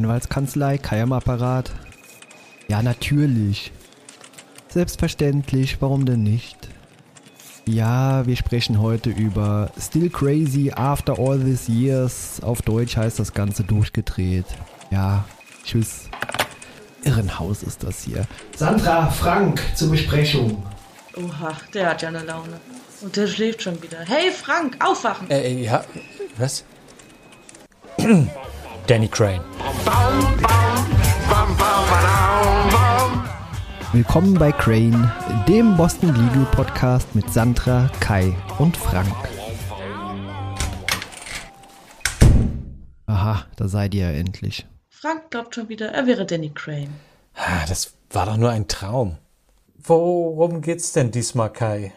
[0.00, 1.70] Anwaltskanzlei, Kai am Apparat.
[2.68, 3.70] Ja, natürlich.
[4.68, 6.68] Selbstverständlich, warum denn nicht?
[7.66, 12.40] Ja, wir sprechen heute über Still Crazy After All These Years.
[12.42, 14.46] Auf Deutsch heißt das Ganze durchgedreht.
[14.90, 15.26] Ja,
[15.64, 16.08] tschüss.
[17.04, 18.26] Irrenhaus ist das hier.
[18.56, 20.62] Sandra, Frank zur Besprechung.
[21.14, 22.58] Oha, der hat ja eine Laune.
[23.02, 23.98] Und der schläft schon wieder.
[24.06, 25.28] Hey Frank, aufwachen!
[25.30, 25.84] Äh, ja,
[26.38, 26.64] was?
[28.90, 29.44] Danny Crane.
[33.92, 35.12] Willkommen bei Crane,
[35.46, 39.14] dem Boston Legal Podcast mit Sandra, Kai und Frank.
[43.06, 44.66] Aha, da seid ihr ja endlich.
[44.88, 46.90] Frank glaubt schon wieder, er wäre Danny Crane.
[47.36, 49.18] Ah, das war doch nur ein Traum.
[49.76, 51.92] Worum geht's denn diesmal, Kai?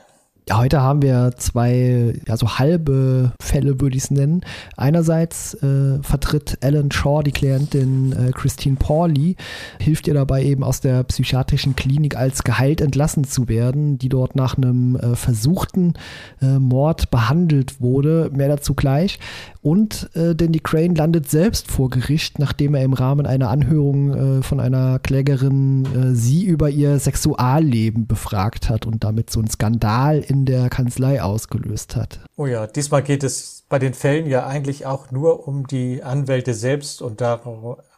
[0.49, 4.41] Ja, heute haben wir zwei, ja, so halbe Fälle, würde ich es nennen.
[4.75, 9.37] Einerseits äh, vertritt Alan Shaw die Klientin äh, Christine Pauli,
[9.79, 14.35] hilft ihr dabei eben aus der psychiatrischen Klinik als geheilt entlassen zu werden, die dort
[14.35, 15.93] nach einem äh, versuchten
[16.41, 18.29] äh, Mord behandelt wurde.
[18.33, 19.19] Mehr dazu gleich.
[19.61, 24.43] Und äh, Danny Crane landet selbst vor Gericht, nachdem er im Rahmen einer Anhörung äh,
[24.43, 30.19] von einer Klägerin äh, sie über ihr Sexualleben befragt hat und damit so einen Skandal
[30.19, 32.19] in der Kanzlei ausgelöst hat.
[32.35, 36.53] Oh ja, diesmal geht es bei den Fällen ja eigentlich auch nur um die Anwälte
[36.53, 37.21] selbst und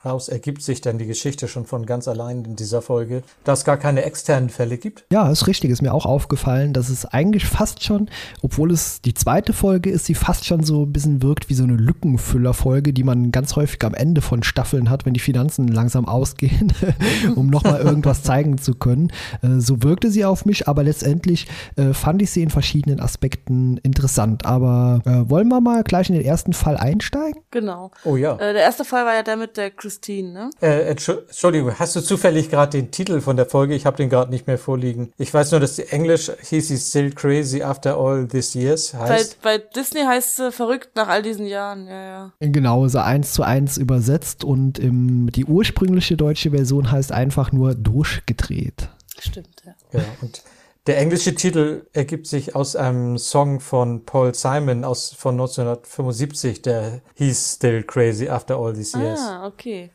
[0.05, 3.65] daraus ergibt sich dann die Geschichte schon von ganz allein in dieser Folge, dass es
[3.65, 5.03] gar keine externen Fälle gibt.
[5.11, 5.71] Ja, ist richtig.
[5.71, 8.09] Ist mir auch aufgefallen, dass es eigentlich fast schon,
[8.43, 11.63] obwohl es die zweite Folge ist, sie fast schon so ein bisschen wirkt wie so
[11.63, 16.07] eine Lückenfüllerfolge, die man ganz häufig am Ende von Staffeln hat, wenn die Finanzen langsam
[16.07, 16.71] ausgehen,
[17.35, 19.11] um nochmal irgendwas zeigen zu können.
[19.41, 21.47] Äh, so wirkte sie auf mich, aber letztendlich
[21.77, 24.45] äh, fand ich sie in verschiedenen Aspekten interessant.
[24.45, 27.41] Aber äh, wollen wir mal gleich in den ersten Fall einsteigen?
[27.49, 27.89] Genau.
[28.03, 28.35] Oh ja.
[28.35, 30.49] Der erste Fall war ja der mit der Christine, ne?
[30.61, 33.75] Äh, Entschuldigung, hast du zufällig gerade den Titel von der Folge?
[33.75, 35.13] Ich habe den gerade nicht mehr vorliegen.
[35.17, 39.41] Ich weiß nur, dass die Englisch hieß sie Still Crazy After All These Years heißt.
[39.41, 42.31] Bei, bei Disney heißt sie verrückt nach all diesen Jahren, ja, ja.
[42.39, 47.73] Genau, so eins zu eins übersetzt und im, die ursprüngliche deutsche Version heißt einfach nur
[47.73, 48.89] durchgedreht.
[49.17, 49.75] Stimmt, ja.
[49.93, 50.43] Ja, und
[50.87, 57.01] der englische Titel ergibt sich aus einem Song von Paul Simon aus, von 1975, der
[57.15, 59.19] hieß Still Crazy After All These Years.
[59.19, 59.91] Ah, okay.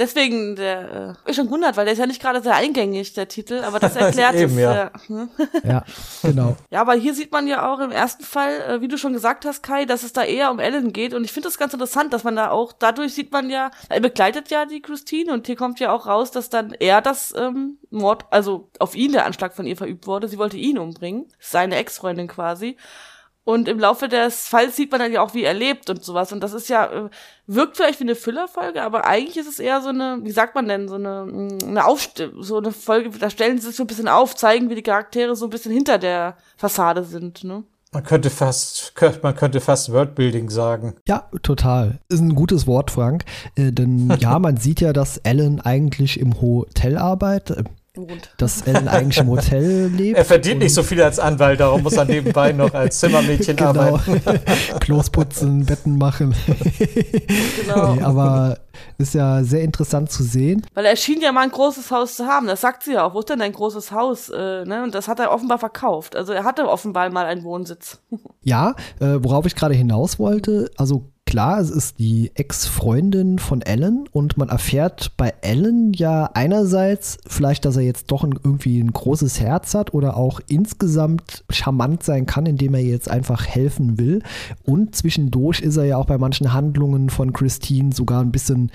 [0.00, 3.28] Deswegen, der äh, ist schon wundert, weil der ist ja nicht gerade sehr eingängig, der
[3.28, 4.58] Titel, aber das erklärt Eben, es.
[4.58, 4.90] ja.
[5.08, 5.28] Ja.
[5.62, 5.84] Ja,
[6.22, 6.56] genau.
[6.70, 9.44] ja, aber hier sieht man ja auch im ersten Fall, äh, wie du schon gesagt
[9.44, 11.12] hast, Kai, dass es da eher um Ellen geht.
[11.12, 14.00] Und ich finde das ganz interessant, dass man da auch, dadurch sieht man ja, er
[14.00, 17.76] begleitet ja die Christine und hier kommt ja auch raus, dass dann er das ähm,
[17.90, 20.28] Mord, also auf ihn der Anschlag von ihr verübt wurde.
[20.28, 22.78] Sie wollte ihn umbringen, seine Ex-Freundin quasi.
[23.44, 26.32] Und im Laufe des Falls sieht man dann ja auch, wie er lebt und sowas.
[26.32, 27.10] Und das ist ja, äh,
[27.46, 30.68] wirkt vielleicht wie eine Füllerfolge, aber eigentlich ist es eher so eine, wie sagt man
[30.68, 33.88] denn, so eine, mh, eine Aufst so eine Folge, da stellen sie sich so ein
[33.88, 37.64] bisschen auf, zeigen, wie die Charaktere so ein bisschen hinter der Fassade sind, ne?
[37.92, 38.92] Man könnte fast,
[39.22, 40.94] man könnte fast Wordbuilding sagen.
[41.08, 41.98] Ja, total.
[42.08, 43.24] Ist ein gutes Wort, Frank.
[43.56, 47.66] Äh, denn ja, man sieht ja, dass Ellen eigentlich im Hotel arbeitet.
[47.96, 48.32] Wohnt.
[48.38, 50.16] Dass Ellen eigentlich im Hotel lebt.
[50.16, 53.70] Er verdient nicht so viel als Anwalt, darum muss er nebenbei noch als Zimmermädchen Genau.
[53.70, 54.40] arbeiten.
[54.80, 56.32] Klos putzen, Betten machen.
[57.60, 57.94] Genau.
[57.94, 58.58] nee, aber
[58.98, 60.64] ist ja sehr interessant zu sehen.
[60.74, 62.46] Weil er schien ja mal ein großes Haus zu haben.
[62.46, 63.14] Das sagt sie ja auch.
[63.14, 64.28] Wo ist denn dein großes Haus?
[64.28, 64.82] Äh, ne?
[64.84, 66.14] Und das hat er offenbar verkauft.
[66.14, 67.98] Also er hatte offenbar mal einen Wohnsitz.
[68.42, 74.08] Ja, äh, worauf ich gerade hinaus wollte, also klar, es ist die Ex-Freundin von Ellen
[74.10, 78.92] und man erfährt bei Ellen ja einerseits vielleicht, dass er jetzt doch ein, irgendwie ein
[78.92, 84.24] großes Herz hat oder auch insgesamt charmant sein kann, indem er jetzt einfach helfen will.
[84.64, 88.72] Und zwischendurch ist er ja auch bei manchen Handlungen von Christine sogar ein bisschen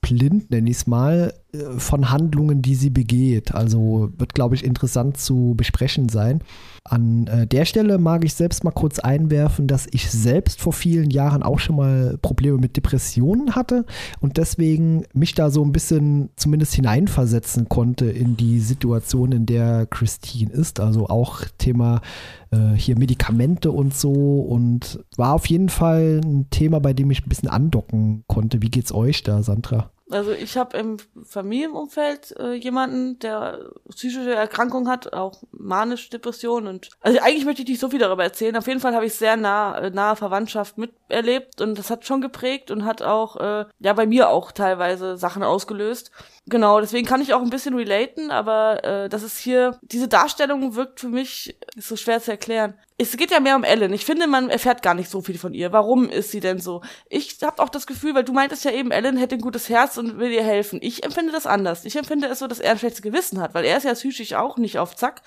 [0.00, 1.34] blind, nenne ich es mal,
[1.78, 3.54] von Handlungen, die sie begeht.
[3.54, 6.42] Also wird, glaube ich, interessant zu besprechen sein.
[6.84, 11.10] An äh, der Stelle mag ich selbst mal kurz einwerfen, dass ich selbst vor vielen
[11.10, 13.86] Jahren auch schon mal Probleme mit Depressionen hatte
[14.20, 19.86] und deswegen mich da so ein bisschen zumindest hineinversetzen konnte in die Situation, in der
[19.86, 20.80] Christine ist.
[20.80, 22.02] Also auch Thema
[22.50, 27.24] äh, hier Medikamente und so und war auf jeden Fall ein Thema, bei dem ich
[27.24, 28.60] ein bisschen andocken konnte.
[28.60, 29.90] Wie geht's euch da, Sandra?
[30.10, 36.90] Also ich habe im Familienumfeld äh, jemanden, der psychische Erkrankung hat, auch manisch Depression und
[37.00, 38.56] also eigentlich möchte ich nicht so viel darüber erzählen.
[38.56, 42.20] Auf jeden Fall habe ich sehr nah äh, nahe Verwandtschaft miterlebt und das hat schon
[42.20, 46.10] geprägt und hat auch äh, ja bei mir auch teilweise Sachen ausgelöst.
[46.48, 50.74] Genau, deswegen kann ich auch ein bisschen relaten, aber äh, das ist hier diese Darstellung
[50.76, 52.74] wirkt für mich ist so schwer zu erklären.
[53.00, 53.92] Es geht ja mehr um Ellen.
[53.92, 55.72] Ich finde, man erfährt gar nicht so viel von ihr.
[55.72, 56.82] Warum ist sie denn so?
[57.08, 59.98] Ich habe auch das Gefühl, weil du meintest ja eben, Ellen hätte ein gutes Herz
[59.98, 60.80] und will ihr helfen.
[60.82, 61.84] Ich empfinde das anders.
[61.84, 64.34] Ich empfinde es so, dass er ein schlechtes Gewissen hat, weil er ist ja psychisch
[64.34, 65.22] auch nicht auf Zack.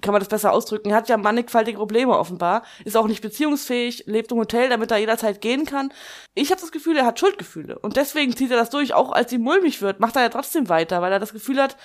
[0.00, 0.90] Kann man das besser ausdrücken.
[0.90, 2.62] Er hat ja mannigfaltige Probleme offenbar.
[2.84, 5.92] Ist auch nicht beziehungsfähig, lebt im Hotel, damit er jederzeit gehen kann.
[6.34, 7.80] Ich habe das Gefühl, er hat Schuldgefühle.
[7.80, 8.94] Und deswegen zieht er das durch.
[8.94, 11.76] Auch als ihm mulmig wird, macht er ja trotzdem weiter, weil er das Gefühl hat,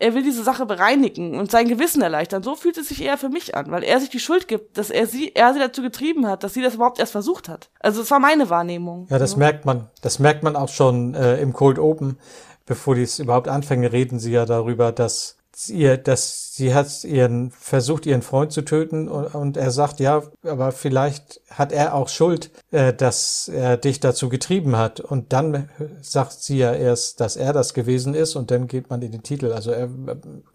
[0.00, 2.42] er will diese Sache bereinigen und sein Gewissen erleichtern.
[2.42, 4.88] So fühlt es sich eher für mich an, weil er sich die Schuld gibt, dass
[4.88, 7.70] er sie, er sie dazu getrieben hat, dass sie das überhaupt erst versucht hat.
[7.80, 9.06] Also es war meine Wahrnehmung.
[9.10, 9.38] Ja, das ja.
[9.38, 9.90] merkt man.
[10.00, 12.18] Das merkt man auch schon äh, im Cold Open.
[12.64, 15.36] Bevor die es überhaupt anfangen, reden sie ja darüber, dass
[15.68, 20.22] ihr, dass sie hat ihren versucht, ihren Freund zu töten und, und, er sagt, ja,
[20.42, 25.00] aber vielleicht hat er auch Schuld, äh, dass er dich dazu getrieben hat.
[25.00, 25.68] Und dann
[26.02, 29.22] sagt sie ja erst, dass er das gewesen ist und dann geht man in den
[29.22, 29.52] Titel.
[29.52, 29.88] Also er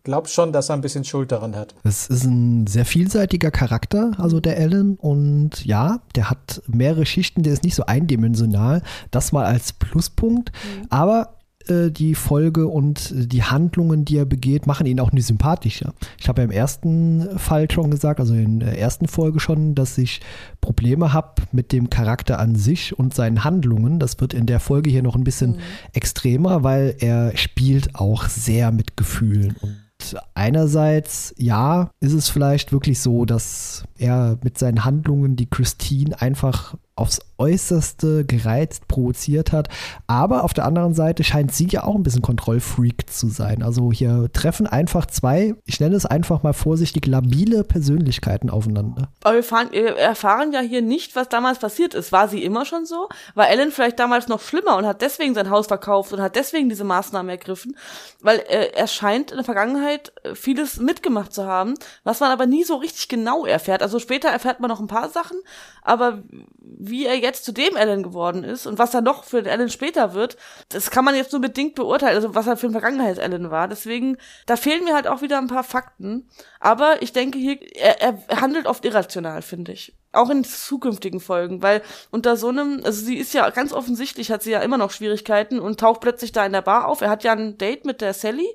[0.03, 1.75] glaubt schon, dass er ein bisschen Schuld daran hat.
[1.83, 4.95] Es ist ein sehr vielseitiger Charakter, also der Alan.
[4.95, 8.81] Und ja, der hat mehrere Schichten, der ist nicht so eindimensional.
[9.11, 10.51] Das mal als Pluspunkt.
[10.51, 10.87] Mhm.
[10.89, 11.34] Aber
[11.69, 15.93] äh, die Folge und die Handlungen, die er begeht, machen ihn auch nicht sympathischer.
[16.17, 19.97] Ich habe ja im ersten Fall schon gesagt, also in der ersten Folge schon, dass
[19.97, 20.21] ich
[20.61, 23.99] Probleme habe mit dem Charakter an sich und seinen Handlungen.
[23.99, 25.59] Das wird in der Folge hier noch ein bisschen mhm.
[25.93, 29.85] extremer, weil er spielt auch sehr mit Gefühlen und
[30.33, 36.75] einerseits, ja, ist es vielleicht wirklich so, dass er mit seinen Handlungen die Christine einfach
[36.95, 39.69] aufs Äußerste gereizt, provoziert hat.
[40.07, 43.63] Aber auf der anderen Seite scheint sie ja auch ein bisschen Kontrollfreak zu sein.
[43.63, 49.09] Also hier treffen einfach zwei, ich nenne es einfach mal vorsichtig, labile Persönlichkeiten aufeinander.
[49.23, 52.11] Aber wir, fahren, wir erfahren ja hier nicht, was damals passiert ist.
[52.11, 53.09] War sie immer schon so?
[53.33, 56.69] War Ellen vielleicht damals noch schlimmer und hat deswegen sein Haus verkauft und hat deswegen
[56.69, 57.77] diese Maßnahmen ergriffen?
[58.21, 62.45] Weil äh, er scheint in der Vergangenheit äh, vieles mitgemacht zu haben, was man aber
[62.45, 63.81] nie so richtig genau erfährt.
[63.81, 65.37] Also später erfährt man noch ein paar Sachen,
[65.81, 66.23] aber
[66.59, 69.69] wie er jetzt zu dem Alan geworden ist und was er noch für den Alan
[69.69, 70.37] später wird,
[70.69, 73.67] das kann man jetzt nur bedingt beurteilen, also was er für ein Vergangenheits-Alan war.
[73.67, 76.29] Deswegen, da fehlen mir halt auch wieder ein paar Fakten.
[76.59, 81.61] Aber ich denke hier, er, er handelt oft irrational, finde ich auch in zukünftigen Folgen,
[81.61, 81.81] weil
[82.11, 85.59] unter so einem, also sie ist ja ganz offensichtlich, hat sie ja immer noch Schwierigkeiten
[85.59, 87.01] und taucht plötzlich da in der Bar auf.
[87.01, 88.47] Er hat ja ein Date mit der Sally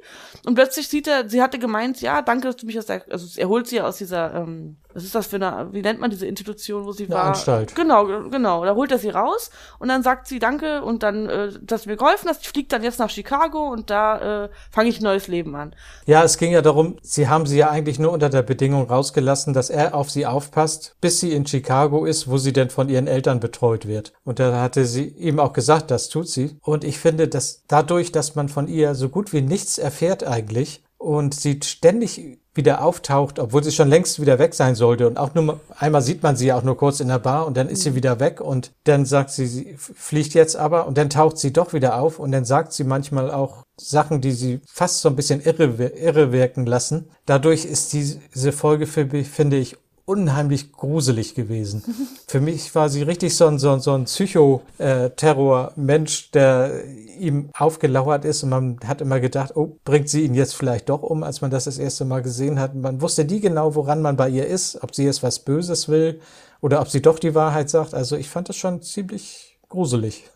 [0.47, 3.27] und plötzlich sieht er, sie hatte gemeint, ja, danke, dass du mich aus der, also
[3.39, 6.11] er holt sie ja aus dieser ähm, was ist das für eine, wie nennt man
[6.11, 7.25] diese Institution, wo sie eine war?
[7.27, 7.75] Anstalt.
[7.75, 8.65] Genau, genau.
[8.65, 11.91] Da holt er sie raus und dann sagt sie Danke und dann, äh, dass du
[11.91, 12.43] mir geholfen hast.
[12.43, 15.75] Ich fliege dann jetzt nach Chicago und da äh, fange ich ein neues Leben an.
[16.07, 19.55] Ja, es ging ja darum, sie haben sie ja eigentlich nur unter der Bedingung rausgelassen,
[19.55, 23.07] dass er auf sie aufpasst, bis sie in Chicago ist, wo sie denn von ihren
[23.07, 24.13] Eltern betreut wird.
[24.25, 26.59] Und da hatte sie ihm auch gesagt, das tut sie.
[26.63, 30.83] Und ich finde, dass dadurch, dass man von ihr so gut wie nichts erfährt eigentlich,
[31.01, 35.07] und sie ständig wieder auftaucht, obwohl sie schon längst wieder weg sein sollte.
[35.07, 37.57] Und auch nur einmal sieht man sie ja auch nur kurz in der Bar und
[37.57, 37.95] dann ist sie mhm.
[37.95, 41.73] wieder weg und dann sagt sie, sie fliegt jetzt aber und dann taucht sie doch
[41.73, 45.41] wieder auf und dann sagt sie manchmal auch Sachen, die sie fast so ein bisschen
[45.41, 47.09] irre, irre wirken lassen.
[47.25, 49.79] Dadurch ist diese Folge, für mich, finde ich,
[50.11, 51.85] unheimlich gruselig gewesen.
[52.27, 56.83] Für mich war sie richtig so ein, so ein, so ein Psychoterror-Mensch, der
[57.17, 61.05] ihm aufgelauert ist und man hat immer gedacht, oh, bringt sie ihn jetzt vielleicht doch
[61.05, 62.75] um, als man das das erste Mal gesehen hat.
[62.75, 66.19] Man wusste nie genau, woran man bei ihr ist, ob sie jetzt was Böses will
[66.61, 67.95] oder ob sie doch die Wahrheit sagt.
[67.95, 70.29] Also ich fand das schon ziemlich gruselig.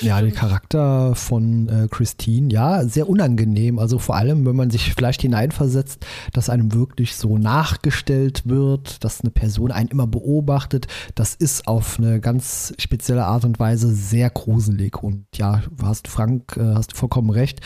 [0.00, 3.78] Ja, der Charakter von äh, Christine, ja, sehr unangenehm.
[3.78, 9.20] Also vor allem, wenn man sich vielleicht hineinversetzt, dass einem wirklich so nachgestellt wird, dass
[9.20, 10.86] eine Person einen immer beobachtet.
[11.14, 15.02] Das ist auf eine ganz spezielle Art und Weise sehr gruselig.
[15.02, 17.60] Und ja, hast Frank, äh, hast du vollkommen recht.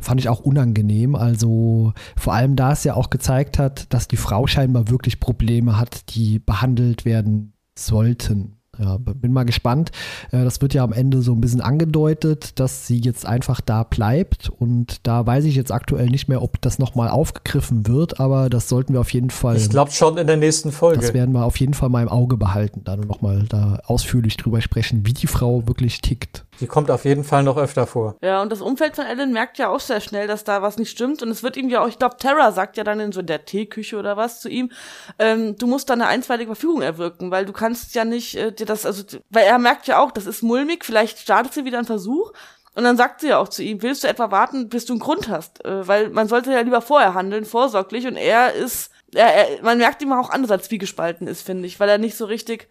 [0.00, 1.14] Fand ich auch unangenehm.
[1.14, 5.78] Also vor allem, da es ja auch gezeigt hat, dass die Frau scheinbar wirklich Probleme
[5.78, 9.90] hat, die behandelt werden sollten ja, bin mal gespannt.
[10.30, 13.82] Äh, das wird ja am Ende so ein bisschen angedeutet, dass sie jetzt einfach da
[13.82, 14.48] bleibt.
[14.48, 18.68] Und da weiß ich jetzt aktuell nicht mehr, ob das nochmal aufgegriffen wird, aber das
[18.68, 19.56] sollten wir auf jeden Fall.
[19.56, 21.00] Ich glaube schon in der nächsten Folge.
[21.00, 24.60] Das werden wir auf jeden Fall mal im Auge behalten, dann nochmal da ausführlich drüber
[24.60, 26.44] sprechen, wie die Frau wirklich tickt.
[26.62, 28.14] Die kommt auf jeden Fall noch öfter vor.
[28.22, 30.90] Ja, und das Umfeld von Ellen merkt ja auch sehr schnell, dass da was nicht
[30.90, 31.20] stimmt.
[31.20, 33.44] Und es wird ihm ja auch, ich glaube, Terra sagt ja dann in so der
[33.44, 34.70] Teeküche oder was zu ihm,
[35.18, 38.64] ähm, du musst da eine einstweilige Verfügung erwirken, weil du kannst ja nicht äh, dir
[38.64, 41.86] das, also, weil er merkt ja auch, das ist mulmig, vielleicht startet sie wieder einen
[41.88, 42.32] Versuch.
[42.76, 45.00] Und dann sagt sie ja auch zu ihm, willst du etwa warten, bis du einen
[45.00, 45.64] Grund hast?
[45.64, 48.06] Äh, weil man sollte ja lieber vorher handeln, vorsorglich.
[48.06, 51.66] Und er ist, er, er, man merkt ihm auch an, dass er zwiegespalten ist, finde
[51.66, 52.68] ich, weil er nicht so richtig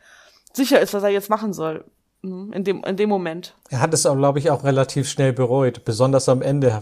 [0.53, 1.83] sicher ist, was er jetzt machen soll.
[2.23, 3.55] Mhm, in dem, in dem Moment.
[3.69, 5.85] Er hat es, glaube ich, auch relativ schnell bereut.
[5.85, 6.81] Besonders am Ende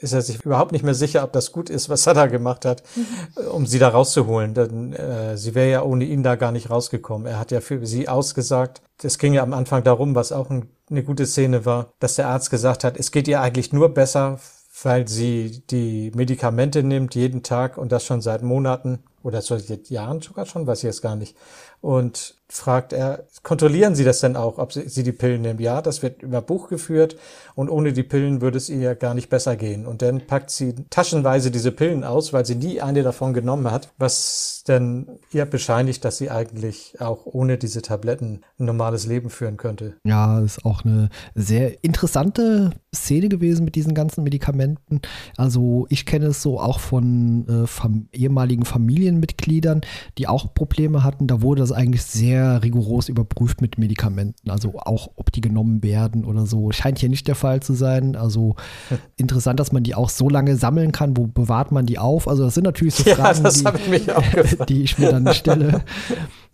[0.00, 2.64] ist er sich überhaupt nicht mehr sicher, ob das gut ist, was er da gemacht
[2.64, 3.46] hat, mhm.
[3.52, 4.54] um sie da rauszuholen.
[4.54, 7.26] Denn äh, sie wäre ja ohne ihn da gar nicht rausgekommen.
[7.26, 8.82] Er hat ja für sie ausgesagt.
[9.02, 12.28] Es ging ja am Anfang darum, was auch ein eine gute Szene war, dass der
[12.28, 14.38] Arzt gesagt hat, es geht ihr eigentlich nur besser,
[14.82, 20.20] weil sie die Medikamente nimmt jeden Tag und das schon seit Monaten oder seit Jahren
[20.20, 21.36] sogar schon, weiß ich jetzt gar nicht.
[21.80, 25.58] Und fragt er, kontrollieren Sie das denn auch, ob Sie, Sie die Pillen nehmen?
[25.58, 27.16] Ja, das wird über Buch geführt
[27.54, 29.86] und ohne die Pillen würde es ihr gar nicht besser gehen.
[29.86, 33.90] Und dann packt sie taschenweise diese Pillen aus, weil sie nie eine davon genommen hat,
[33.96, 39.56] was dann ihr bescheinigt, dass sie eigentlich auch ohne diese Tabletten ein normales Leben führen
[39.56, 39.96] könnte.
[40.04, 45.00] Ja, ist auch eine sehr interessante Szene gewesen mit diesen ganzen Medikamenten.
[45.36, 48.64] Also ich kenne es so auch von äh, fam ehemaligen
[49.12, 49.82] Familienmitgliedern,
[50.18, 51.26] die auch Probleme hatten.
[51.26, 54.50] Da wurde das eigentlich sehr rigoros überprüft mit Medikamenten.
[54.50, 56.72] Also auch, ob die genommen werden oder so.
[56.72, 58.16] Scheint hier nicht der Fall zu sein.
[58.16, 58.56] Also
[59.16, 61.16] interessant, dass man die auch so lange sammeln kann.
[61.16, 62.28] Wo bewahrt man die auf?
[62.28, 65.82] Also das sind natürlich so Fragen, ja, die, ich die ich mir dann stelle.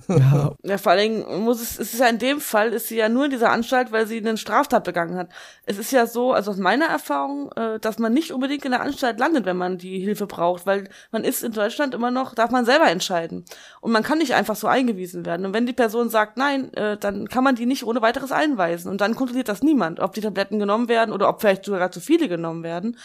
[0.09, 0.55] Ja.
[0.62, 3.09] ja, vor allen Dingen muss es, es ist ja in dem Fall, ist sie ja
[3.11, 5.29] nur in dieser Anstalt, weil sie eine Straftat begangen hat.
[5.67, 8.81] Es ist ja so, also aus meiner Erfahrung, äh, dass man nicht unbedingt in der
[8.81, 12.50] Anstalt landet, wenn man die Hilfe braucht, weil man ist in Deutschland immer noch, darf
[12.50, 13.45] man selber entscheiden.
[13.81, 15.45] Und man kann nicht einfach so eingewiesen werden.
[15.45, 18.91] Und wenn die Person sagt nein, äh, dann kann man die nicht ohne weiteres einweisen.
[18.91, 22.00] Und dann kontrolliert das niemand, ob die Tabletten genommen werden oder ob vielleicht sogar zu
[22.00, 22.97] viele genommen werden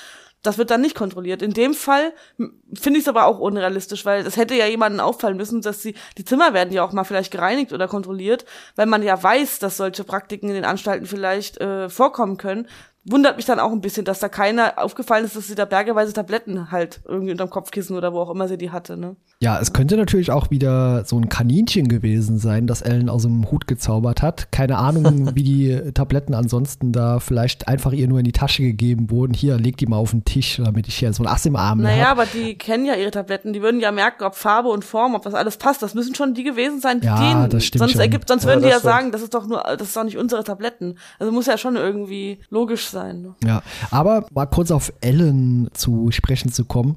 [0.44, 1.42] das wird dann nicht kontrolliert.
[1.42, 5.38] In dem Fall finde ich es aber auch unrealistisch, weil es hätte ja jemanden auffallen
[5.38, 8.46] müssen, dass sie, die Zimmer werden ja auch mal vielleicht gereinigt oder kontrolliert,
[8.76, 12.68] weil man ja weiß, dass solche Praktiken in den Anstalten vielleicht äh, vorkommen können
[13.06, 16.14] wundert mich dann auch ein bisschen, dass da keiner aufgefallen ist, dass sie da bergeweise
[16.14, 19.16] Tabletten halt irgendwie unterm Kopfkissen oder wo auch immer sie die hatte, ne?
[19.44, 23.52] Ja, es könnte natürlich auch wieder so ein Kaninchen gewesen sein, das Ellen aus dem
[23.52, 24.50] Hut gezaubert hat.
[24.54, 29.12] Keine Ahnung, wie die Tabletten ansonsten da vielleicht einfach ihr nur in die Tasche gegeben
[29.12, 29.34] wurden.
[29.34, 31.80] Hier, leg die mal auf den Tisch, damit ich hier so ein Ass im Arm
[31.80, 31.82] habe.
[31.82, 32.20] Naja, hab.
[32.20, 33.52] aber die kennen ja ihre Tabletten.
[33.52, 35.84] Die würden ja merken, ob Farbe und Form, ob das alles passt.
[35.84, 37.50] Das müssen schon die gewesen sein, die ja, denen.
[37.50, 38.02] Das stimmt sonst schon.
[38.02, 40.18] ergibt, sonst ja, würden die ja sagen, das ist doch nur, das ist doch nicht
[40.18, 40.98] unsere Tabletten.
[41.20, 43.24] Also muss ja schon irgendwie logisch sein.
[43.24, 43.36] Ne?
[43.44, 46.96] Ja, aber mal kurz auf Ellen zu sprechen zu kommen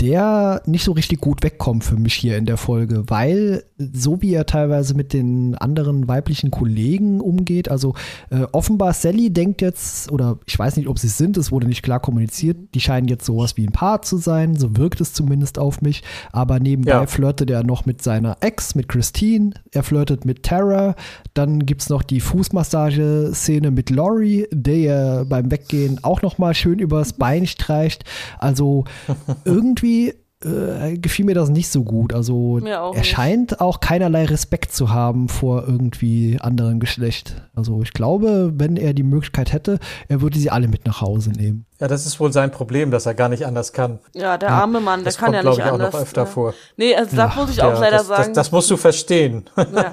[0.00, 4.34] der nicht so richtig gut wegkommt für mich hier in der Folge, weil so wie
[4.34, 7.94] er teilweise mit den anderen weiblichen Kollegen umgeht, also
[8.30, 11.68] äh, offenbar Sally denkt jetzt, oder ich weiß nicht, ob sie es sind, es wurde
[11.68, 15.12] nicht klar kommuniziert, die scheinen jetzt sowas wie ein Paar zu sein, so wirkt es
[15.12, 17.06] zumindest auf mich, aber nebenbei ja.
[17.06, 20.96] flirtet er noch mit seiner Ex, mit Christine, er flirtet mit Tara,
[21.34, 26.80] dann gibt es noch die Fußmassage-Szene mit Laurie, der beim Weggehen auch noch mal schön
[26.80, 28.04] übers Bein streicht,
[28.40, 28.84] also
[29.44, 32.12] irgendwie irgendwie äh, gefiel mir das nicht so gut.
[32.12, 33.06] Also er nicht.
[33.06, 37.42] scheint auch keinerlei Respekt zu haben vor irgendwie anderen Geschlecht.
[37.54, 41.30] Also ich glaube, wenn er die Möglichkeit hätte, er würde sie alle mit nach Hause
[41.30, 41.66] nehmen.
[41.80, 43.98] Ja, das ist wohl sein Problem, dass er gar nicht anders kann.
[44.14, 45.88] Ja, der arme Mann, der das kann kommt, ja nicht ich, anders.
[45.88, 46.26] Auch noch öfter ja.
[46.26, 46.54] vor.
[46.76, 48.22] Nee, also da muss ich auch ja, leider das, sagen.
[48.28, 49.44] Das, das, musst du verstehen.
[49.74, 49.92] Ja.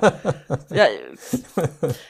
[0.75, 0.85] ja.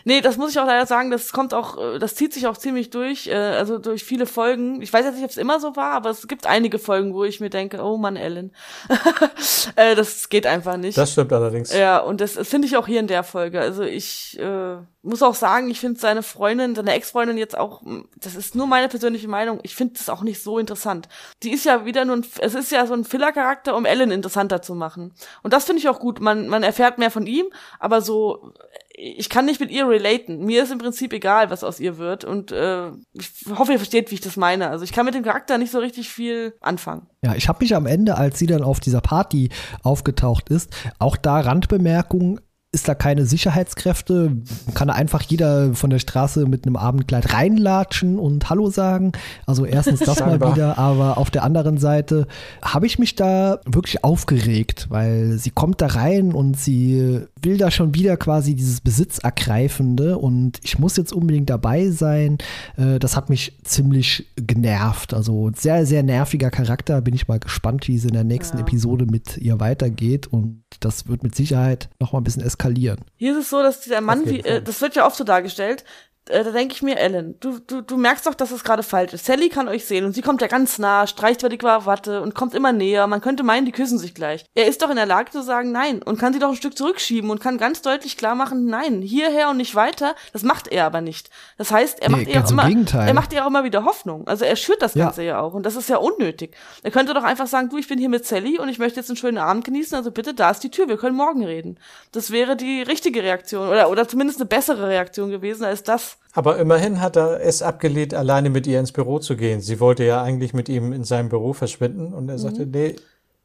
[0.04, 2.58] Nee, das muss ich auch leider sagen, das kommt auch, äh, das zieht sich auch
[2.58, 4.82] ziemlich durch, äh, also durch viele Folgen.
[4.82, 7.24] Ich weiß jetzt nicht, ob es immer so war, aber es gibt einige Folgen, wo
[7.24, 8.52] ich mir denke, oh Mann, Ellen.
[9.76, 10.98] Äh, das geht einfach nicht.
[10.98, 11.72] Das stimmt allerdings.
[11.72, 13.60] Ja, und das, das finde ich auch hier in der Folge.
[13.60, 17.82] Also ich äh, muss auch sagen, ich finde seine Freundin, seine Ex-Freundin jetzt auch,
[18.18, 21.08] das ist nur meine persönliche Meinung, ich finde das auch nicht so interessant.
[21.44, 24.62] Die ist ja wieder nur ein, es ist ja so ein Filler-Charakter, um Ellen interessanter
[24.62, 25.14] zu machen.
[25.44, 26.20] Und das finde ich auch gut.
[26.20, 27.46] Man, man erfährt mehr von ihm,
[27.80, 28.54] aber so,
[28.96, 30.46] ich kann nicht mit ihr relaten.
[30.46, 32.24] Mir ist im Prinzip egal, was aus ihr wird.
[32.24, 34.70] Und äh, ich hoffe, ihr versteht, wie ich das meine.
[34.70, 37.08] Also ich kann mit dem Charakter nicht so richtig viel anfangen.
[37.24, 39.50] Ja, ich habe mich am Ende, als sie dann auf dieser Party
[39.84, 40.70] aufgetaucht ist,
[41.00, 42.40] auch da Randbemerkungen
[42.74, 44.38] ist da keine Sicherheitskräfte,
[44.74, 49.12] kann da einfach jeder von der Straße mit einem Abendkleid reinlatschen und Hallo sagen.
[49.46, 52.28] Also erstens das mal wieder, aber auf der anderen Seite
[52.62, 57.72] habe ich mich da wirklich aufgeregt, weil sie kommt da rein und sie will da
[57.72, 62.38] schon wieder quasi dieses Besitzergreifende und ich muss jetzt unbedingt dabei sein.
[62.78, 65.14] Äh, das hat mich ziemlich genervt.
[65.14, 67.02] Also sehr, sehr nerviger Charakter.
[67.02, 68.64] Bin ich mal gespannt, wie es in der nächsten ja.
[68.64, 73.00] Episode mit ihr weitergeht und das wird mit Sicherheit noch mal ein bisschen eskalieren eskalieren.
[73.18, 75.84] Hier ist es so, dass dieser Mann, wie, äh, das wird ja oft so dargestellt,
[76.30, 79.14] äh, da denke ich mir, Ellen, du, du, du merkst doch, dass es gerade falsch
[79.14, 79.26] ist.
[79.26, 82.36] Sally kann euch sehen und sie kommt ja ganz nah, streicht über die Krawatte und
[82.36, 83.08] kommt immer näher.
[83.08, 84.46] Man könnte meinen, die küssen sich gleich.
[84.54, 86.78] Er ist doch in der Lage zu sagen, nein und kann sie doch ein Stück
[86.78, 90.16] zurückschieben und kann ganz deutlich klar machen, nein, hierher und nicht weiter.
[90.32, 91.32] Das macht er aber nicht.
[91.58, 94.28] Das heißt, er nee, macht ihr auch immer, er macht ihr auch immer wieder Hoffnung.
[94.28, 95.38] Also er schürt das Ganze ja.
[95.38, 96.56] ja auch und das ist ja unnötig.
[96.84, 99.10] Er könnte doch einfach sagen, du, ich bin hier mit Sally und ich möchte jetzt
[99.10, 101.80] einen schönen Abend genießen, also bitte, da ist die Tür, wir können morgen reden.
[102.12, 106.11] Das wäre die richtige Reaktion oder, oder zumindest eine bessere Reaktion gewesen als das.
[106.34, 109.60] Aber immerhin hat er es abgelehnt, alleine mit ihr ins Büro zu gehen.
[109.62, 112.72] Sie wollte ja eigentlich mit ihm in seinem Büro verschwinden und er sagte, mhm.
[112.72, 112.96] nee.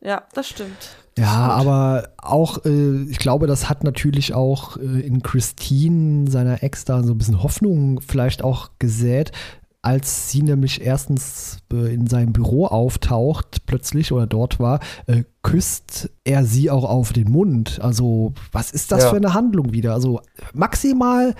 [0.01, 0.97] Ja, das stimmt.
[1.19, 6.85] Ja, aber auch, äh, ich glaube, das hat natürlich auch äh, in Christine, seiner Ex,
[6.85, 9.33] da so ein bisschen Hoffnung vielleicht auch gesät,
[9.81, 16.11] als sie nämlich erstens äh, in seinem Büro auftaucht, plötzlich oder dort war, äh, küsst
[16.25, 17.79] er sie auch auf den Mund.
[17.81, 19.11] Also, was ist das Ja.
[19.11, 19.95] für eine Handlung wieder?
[19.95, 20.21] Also,
[20.53, 21.35] maximal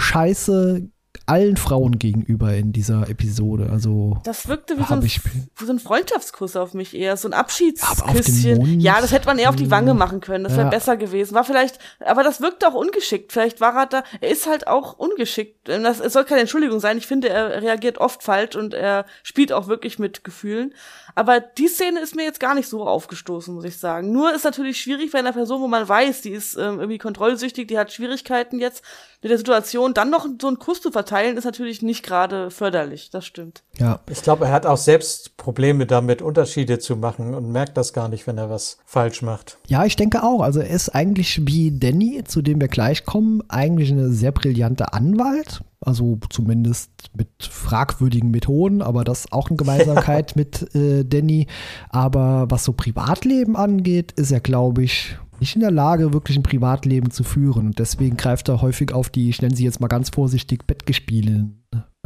[0.00, 0.88] Scheiße
[1.26, 3.68] allen Frauen gegenüber in dieser Episode.
[3.70, 7.28] Also, Das wirkte wie so, ein, ich- wie so ein Freundschaftskuss auf mich eher, so
[7.28, 8.80] ein Abschiedsküsschen.
[8.80, 10.70] Ja, das hätte man eher auf die Wange machen können, das wäre Ja.
[10.70, 11.34] besser gewesen.
[11.34, 13.32] War vielleicht, aber das wirkte auch ungeschickt.
[13.32, 15.68] Vielleicht war er da, er ist halt auch ungeschickt.
[15.68, 16.98] Das, es soll keine Entschuldigung sein.
[16.98, 20.74] Ich finde, er reagiert oft falsch und er spielt auch wirklich mit Gefühlen.
[21.14, 24.12] Aber die Szene ist mir jetzt gar nicht so aufgestoßen, muss ich sagen.
[24.12, 27.68] Nur ist natürlich schwierig bei einer Person, wo man weiß, die ist ähm, irgendwie kontrollsüchtig,
[27.68, 28.82] die hat Schwierigkeiten jetzt
[29.22, 33.10] mit der Situation, dann noch so einen Kuss zu verteilen, ist natürlich nicht gerade förderlich.
[33.10, 33.62] Das stimmt.
[33.78, 34.00] ja.
[34.08, 38.08] Ich glaube, er hat auch selbst Probleme damit, Unterschiede zu machen und merkt das gar
[38.08, 39.58] nicht, wenn er was falsch macht.
[39.68, 40.40] Ja, ich denke auch.
[40.40, 44.92] Also er ist eigentlich wie Danny, zu dem wir gleich kommen, eigentlich eine sehr brillante
[44.92, 45.60] Anwalt.
[45.80, 51.46] Also zumindest mit fragwürdigen Methoden, aber das ist auch eine Gemeinsamkeit mit äh, Danny.
[51.88, 56.42] Aber was so Privatleben angeht, ist er, glaube ich, nicht in der Lage, wirklich ein
[56.42, 57.68] Privatleben zu führen.
[57.68, 61.48] Und deswegen greift er häufig auf die, ich nenne sie jetzt mal ganz vorsichtig, Bettgespiele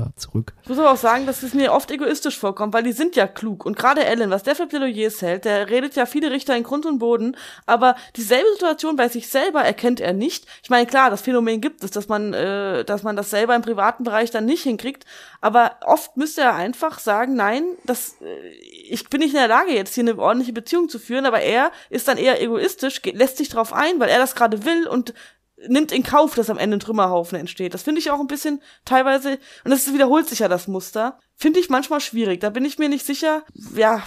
[0.05, 0.53] ja, zurück.
[0.63, 3.27] Ich muss aber auch sagen, dass es mir oft egoistisch vorkommt, weil die sind ja
[3.27, 3.65] klug.
[3.65, 6.87] Und gerade Ellen, was der für Plädoyers hält, der redet ja viele Richter in Grund
[6.87, 10.47] und Boden, aber dieselbe Situation bei sich selber erkennt er nicht.
[10.63, 13.63] Ich meine, klar, das Phänomen gibt es, dass man, äh, dass man das selber im
[13.63, 15.05] privaten Bereich dann nicht hinkriegt,
[15.41, 18.49] aber oft müsste er einfach sagen, nein, das, äh,
[18.89, 21.71] ich bin nicht in der Lage, jetzt hier eine ordentliche Beziehung zu führen, aber er
[21.91, 25.15] ist dann eher egoistisch, geht, lässt sich drauf ein, weil er das gerade will und
[25.69, 27.75] nimmt in Kauf, dass am Ende ein Trümmerhaufen entsteht.
[27.75, 31.61] Das finde ich auch ein bisschen teilweise, und das wiederholt sich ja das Muster, finde
[31.61, 32.41] ich manchmal schwierig.
[32.41, 33.43] Da bin ich mir nicht sicher.
[33.77, 34.03] Ja,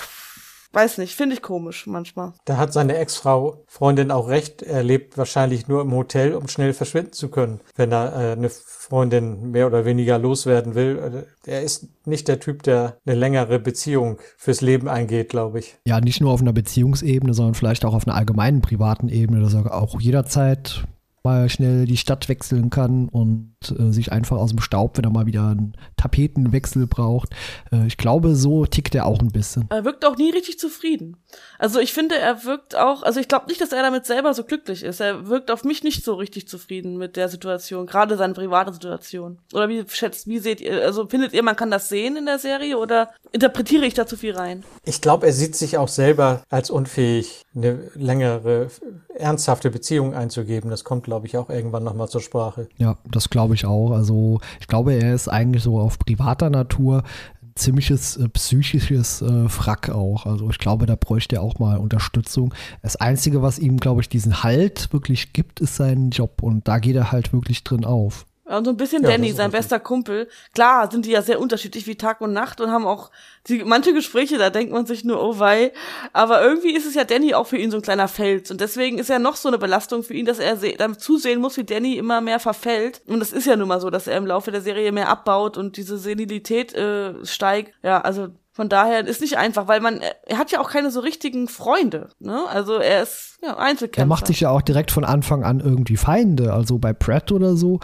[0.73, 2.33] weiß nicht, finde ich komisch manchmal.
[2.45, 4.61] Da hat seine Ex-Frau, Freundin auch recht.
[4.61, 8.49] Er lebt wahrscheinlich nur im Hotel, um schnell verschwinden zu können, wenn er äh, eine
[8.49, 11.25] Freundin mehr oder weniger loswerden will.
[11.45, 15.77] Äh, Er ist nicht der Typ, der eine längere Beziehung fürs Leben eingeht, glaube ich.
[15.85, 19.53] Ja, nicht nur auf einer Beziehungsebene, sondern vielleicht auch auf einer allgemeinen privaten Ebene, dass
[19.53, 20.83] er auch jederzeit
[21.27, 25.09] mal schnell die Stadt wechseln kann und äh, sich einfach aus dem Staub, wenn er
[25.09, 27.29] mal wieder einen Tapetenwechsel braucht.
[27.71, 29.65] Äh, ich glaube, so tickt er auch ein bisschen.
[29.69, 31.17] Er wirkt auch nie richtig zufrieden.
[31.59, 34.43] Also ich finde, er wirkt auch, also ich glaube nicht, dass er damit selber so
[34.43, 34.99] glücklich ist.
[34.99, 39.39] Er wirkt auf mich nicht so richtig zufrieden mit der Situation, gerade seine private Situation.
[39.53, 42.39] Oder wie schätzt, wie seht ihr, also findet ihr, man kann das sehen in der
[42.39, 44.63] Serie oder interpretiere ich da zu viel rein?
[44.85, 48.69] Ich glaube, er sieht sich auch selber als unfähig, eine längere,
[49.15, 50.69] ernsthafte Beziehung einzugeben.
[50.69, 52.69] Das kommt, glaube ich, auch irgendwann nochmal zur Sprache.
[52.77, 53.91] Ja, das glaube ich auch.
[53.91, 57.03] Also ich glaube, er ist eigentlich so auf privater Natur
[57.41, 60.25] ein ziemliches äh, psychisches äh, Frack auch.
[60.25, 62.53] Also ich glaube, da bräuchte er auch mal Unterstützung.
[62.83, 66.43] Das Einzige, was ihm, glaube ich, diesen Halt wirklich gibt, ist sein Job.
[66.43, 68.26] Und da geht er halt wirklich drin auf.
[68.49, 70.27] Ja, Und so ein bisschen Ja, Danny, sein bester Kumpel.
[70.53, 73.11] Klar sind die ja sehr unterschiedlich wie Tag und Nacht und haben auch
[73.47, 75.71] die, manche Gespräche, da denkt man sich nur, oh wei.
[76.13, 78.51] Aber irgendwie ist es ja Danny auch für ihn so ein kleiner Fels.
[78.51, 81.57] Und deswegen ist ja noch so eine Belastung für ihn, dass er dann zusehen muss,
[81.57, 83.01] wie Danny immer mehr verfällt.
[83.07, 85.57] Und das ist ja nun mal so, dass er im Laufe der Serie mehr abbaut
[85.57, 87.73] und diese Senilität äh, steigt.
[87.83, 91.01] Ja, also von daher ist nicht einfach, weil man, er hat ja auch keine so
[91.01, 92.09] richtigen Freunde.
[92.17, 92.41] Ne?
[92.49, 94.01] Also er ist ja Einzelkämpfer.
[94.01, 96.53] Er macht sich ja auch direkt von Anfang an irgendwie Feinde.
[96.53, 97.79] Also bei Pratt oder so,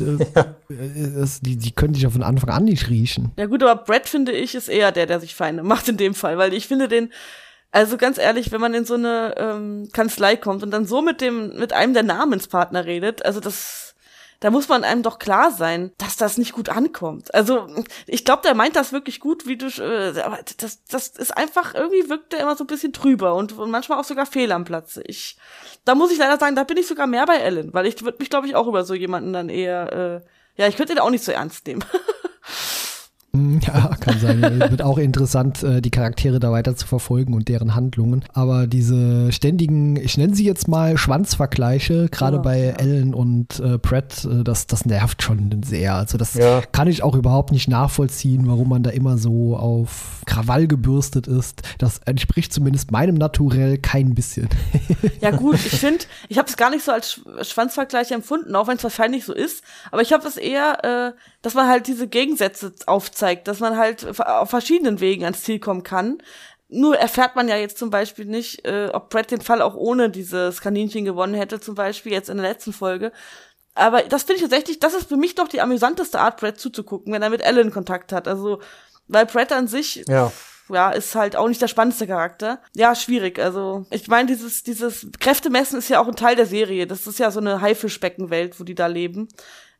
[0.00, 0.74] äh,
[1.20, 3.32] es- die, die können sich ja von Anfang an nicht riechen.
[3.36, 6.14] Ja gut, aber Brad finde ich ist eher der, der sich Feinde macht in dem
[6.14, 7.12] Fall, weil ich finde den,
[7.70, 11.20] also ganz ehrlich, wenn man in so eine ähm, Kanzlei kommt und dann so mit
[11.20, 13.91] dem, mit einem der Namenspartner redet, also das,
[14.42, 17.32] da muss man einem doch klar sein, dass das nicht gut ankommt.
[17.32, 17.68] Also
[18.08, 21.74] ich glaube, der meint das wirklich gut, wie du, äh, aber das, das ist einfach
[21.76, 24.64] irgendwie wirkt der immer so ein bisschen trüber und, und manchmal auch sogar fehl am
[24.64, 25.04] Platze.
[25.06, 25.36] Ich,
[25.84, 28.18] da muss ich leider sagen, da bin ich sogar mehr bei Ellen, weil ich würde
[28.18, 31.10] mich, glaube ich, auch über so jemanden dann eher, äh, ja, ich könnte ihn auch
[31.10, 31.84] nicht so ernst nehmen.
[33.34, 34.40] Hm, Ja, kann sein.
[34.42, 38.24] Ja, Wird auch interessant, äh, die Charaktere da weiter zu verfolgen und deren Handlungen.
[38.34, 42.72] Aber diese ständigen, ich nenne sie jetzt mal Schwanzvergleiche, gerade Ja, bei ja.
[42.72, 45.94] Ellen und äh, Pratt, äh, das, das nervt schon sehr.
[45.94, 46.60] Also das Ja.
[46.72, 51.62] kann ich auch überhaupt nicht nachvollziehen, warum man da immer so auf Krawall gebürstet ist.
[51.78, 54.48] Das entspricht zumindest meinem Naturell kein bisschen.
[55.20, 58.66] Ja gut, ich finde, ich habe es gar nicht so als Sch- Schwanzvergleich empfunden, auch
[58.66, 59.62] wenn es wahrscheinlich so ist.
[59.92, 64.18] Aber ich habe es eher, äh, dass man halt diese Gegensätze aufzeigt, dass man halt
[64.20, 66.18] auf verschiedenen Wegen ans Ziel kommen kann.
[66.68, 70.08] Nur erfährt man ja jetzt zum Beispiel nicht, äh, ob Brad den Fall auch ohne
[70.08, 73.12] dieses Kaninchen gewonnen hätte, zum Beispiel jetzt in der letzten Folge.
[73.74, 77.12] Aber das finde ich tatsächlich, das ist für mich doch die amüsanteste Art, Brad zuzugucken,
[77.12, 78.26] wenn er mit Ellen Kontakt hat.
[78.26, 78.60] Also,
[79.06, 80.32] weil Brad an sich, Ja.
[80.70, 82.60] ja, ist halt auch nicht der spannendste Charakter.
[82.74, 83.38] Ja, schwierig.
[83.38, 86.86] Also, ich meine, dieses, dieses Kräftemessen ist ja auch ein Teil der Serie.
[86.86, 89.28] Das ist ja so eine Haifischbeckenwelt, wo die da leben.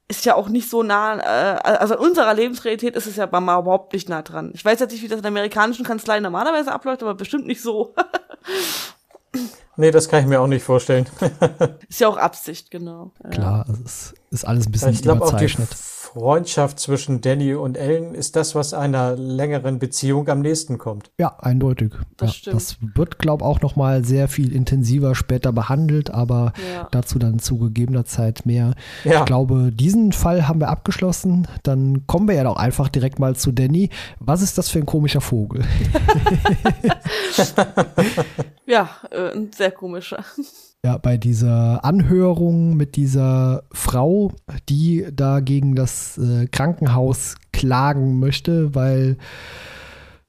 [0.09, 3.61] Ist ja auch nicht so nah, äh, also in unserer Lebensrealität ist es ja mal
[3.61, 4.51] überhaupt nicht nah dran.
[4.55, 7.63] Ich weiß jetzt nicht, wie das in der amerikanischen Kanzlei normalerweise abläuft, aber bestimmt nicht
[7.63, 7.95] so.
[9.77, 11.07] Nee, das kann ich mir auch nicht vorstellen.
[11.89, 13.13] ist ja auch Absicht, genau.
[13.31, 13.75] Klar, ja.
[13.85, 15.71] es ist alles ein bisschen ich glaub, überzeichnet.
[15.71, 20.77] Auch die Freundschaft zwischen Danny und Ellen ist das, was einer längeren Beziehung am nächsten
[20.77, 21.11] kommt.
[21.19, 21.95] Ja, eindeutig.
[22.19, 22.57] Das, ja, stimmt.
[22.57, 26.87] das wird, glaube ich, auch noch mal sehr viel intensiver später behandelt, aber ja.
[26.91, 28.75] dazu dann zu gegebener Zeit mehr.
[29.05, 29.21] Ja.
[29.21, 31.49] Ich glaube, diesen Fall haben wir abgeschlossen.
[31.63, 33.89] Dann kommen wir ja doch einfach direkt mal zu Danny.
[34.19, 35.65] Was ist das für ein komischer Vogel?
[38.67, 40.23] ja, äh, ein sehr komischer
[40.85, 44.33] ja, bei dieser Anhörung mit dieser Frau,
[44.69, 49.17] die da gegen das äh, Krankenhaus klagen möchte, weil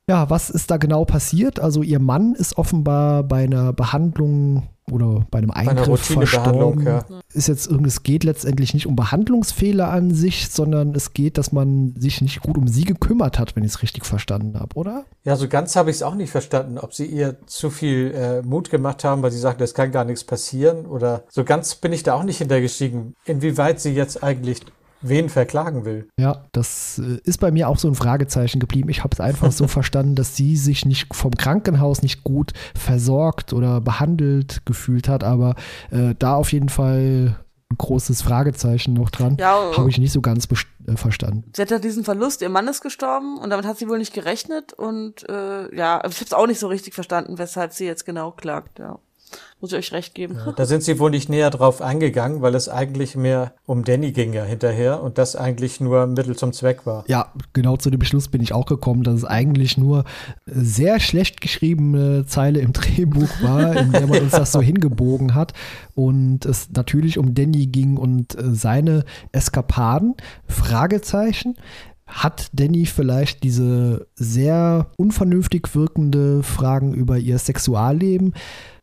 [0.07, 1.59] ja, was ist da genau passiert?
[1.59, 6.85] Also ihr Mann ist offenbar bei einer Behandlung oder bei einem Eingriff verstorben.
[6.85, 7.05] Ja.
[7.33, 11.95] Ist jetzt es geht letztendlich nicht um Behandlungsfehler an sich, sondern es geht, dass man
[11.97, 15.05] sich nicht gut um sie gekümmert hat, wenn ich es richtig verstanden habe, oder?
[15.23, 18.41] Ja, so ganz habe ich es auch nicht verstanden, ob sie ihr zu viel äh,
[18.41, 21.93] Mut gemacht haben, weil sie sagten, es kann gar nichts passieren oder so ganz bin
[21.93, 24.59] ich da auch nicht hintergestiegen, inwieweit sie jetzt eigentlich
[25.03, 26.07] wen verklagen will.
[26.19, 28.89] Ja, das äh, ist bei mir auch so ein Fragezeichen geblieben.
[28.89, 33.53] Ich habe es einfach so verstanden, dass sie sich nicht vom Krankenhaus nicht gut versorgt
[33.53, 35.55] oder behandelt gefühlt hat, aber
[35.91, 37.37] äh, da auf jeden Fall
[37.73, 39.37] ein großes Fragezeichen noch dran.
[39.39, 40.47] Ja, habe ich nicht so ganz
[40.87, 41.43] äh, verstanden.
[41.55, 44.13] Sie hat ja diesen Verlust, ihr Mann ist gestorben und damit hat sie wohl nicht
[44.13, 48.05] gerechnet und äh, ja, ich habe es auch nicht so richtig verstanden, weshalb sie jetzt
[48.05, 48.99] genau klagt, ja.
[49.59, 50.37] Muss ich euch recht geben.
[50.45, 54.11] Ja, da sind sie wohl nicht näher drauf eingegangen, weil es eigentlich mehr um Danny
[54.11, 57.05] ging ja hinterher und das eigentlich nur Mittel zum Zweck war.
[57.07, 60.03] Ja, genau zu dem Beschluss bin ich auch gekommen, dass es eigentlich nur
[60.45, 65.53] sehr schlecht geschriebene Zeile im Drehbuch war, in der man uns das so hingebogen hat
[65.95, 70.15] und es natürlich um Danny ging und äh, seine Eskapaden.
[70.47, 71.55] Fragezeichen
[72.13, 78.33] hat Danny vielleicht diese sehr unvernünftig wirkende Fragen über ihr Sexualleben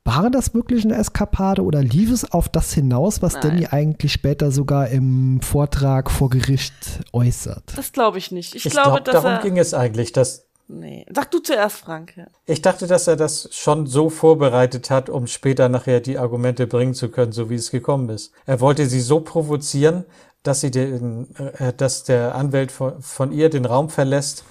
[0.05, 3.43] war das wirklich eine Eskapade oder lief es auf das hinaus, was Nein.
[3.43, 7.77] Danny eigentlich später sogar im Vortrag vor Gericht äußert?
[7.77, 8.55] Das glaube ich nicht.
[8.55, 11.05] Ich, ich glaube, glaub, darum er, ging es eigentlich, dass Nee.
[11.13, 12.15] Sag du zuerst, Frank.
[12.47, 16.95] Ich dachte, dass er das schon so vorbereitet hat, um später nachher die Argumente bringen
[16.95, 18.33] zu können, so wie es gekommen ist.
[18.47, 20.05] Er wollte sie so provozieren,
[20.43, 24.45] dass sie den, äh, dass der Anwalt von, von ihr den Raum verlässt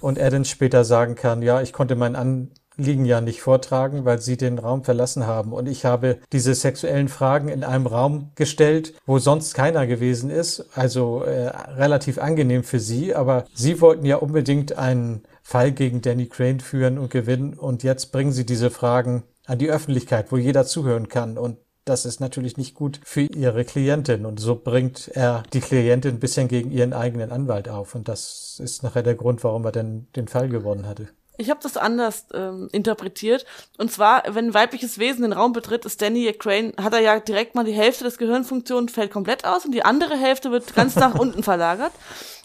[0.00, 4.06] und er dann später sagen kann, ja, ich konnte mein An Liegen ja nicht vortragen,
[4.06, 5.52] weil sie den Raum verlassen haben.
[5.52, 10.64] Und ich habe diese sexuellen Fragen in einem Raum gestellt, wo sonst keiner gewesen ist.
[10.74, 13.14] Also äh, relativ angenehm für sie.
[13.14, 17.54] Aber sie wollten ja unbedingt einen Fall gegen Danny Crane führen und gewinnen.
[17.54, 21.36] Und jetzt bringen sie diese Fragen an die Öffentlichkeit, wo jeder zuhören kann.
[21.36, 24.26] Und das ist natürlich nicht gut für ihre Klientin.
[24.26, 27.94] Und so bringt er die Klientin ein bisschen gegen ihren eigenen Anwalt auf.
[27.94, 31.08] Und das ist nachher der Grund, warum er denn den Fall gewonnen hatte.
[31.38, 33.46] Ich habe das anders ähm, interpretiert.
[33.78, 37.18] Und zwar, wenn ein weibliches Wesen den Raum betritt, ist Danny Crane, hat er ja
[37.18, 40.94] direkt mal die Hälfte des Gehirnfunktionen fällt komplett aus und die andere Hälfte wird ganz
[40.96, 41.92] nach unten verlagert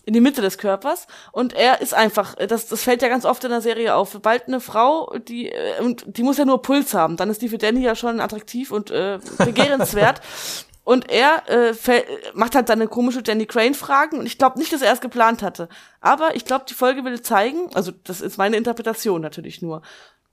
[0.08, 1.06] in die Mitte des Körpers.
[1.32, 4.12] Und er ist einfach das das fällt ja ganz oft in der Serie auf.
[4.12, 7.50] Sobald eine Frau die äh, und die muss ja nur Puls haben dann ist die
[7.50, 10.22] für Danny ja schon attraktiv und äh, begehrenswert.
[10.88, 11.74] Und er äh,
[12.34, 15.68] macht halt seine komische Jenny Crane-Fragen und ich glaube nicht, dass er es geplant hatte.
[16.00, 19.82] Aber ich glaube, die Folge will zeigen, also das ist meine Interpretation natürlich nur,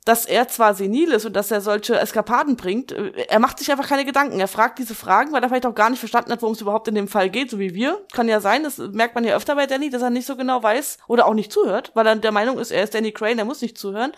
[0.05, 3.71] dass er zwar senil ist und dass er solche Eskapaden bringt, äh, er macht sich
[3.71, 4.39] einfach keine Gedanken.
[4.39, 6.89] Er fragt diese Fragen, weil er vielleicht auch gar nicht verstanden hat, worum es überhaupt
[6.89, 8.05] in dem Fall geht, so wie wir.
[8.13, 10.63] Kann ja sein, das merkt man ja öfter bei Danny, dass er nicht so genau
[10.63, 13.45] weiß oder auch nicht zuhört, weil er der Meinung ist, er ist Danny Crane, er
[13.45, 14.13] muss nicht zuhören.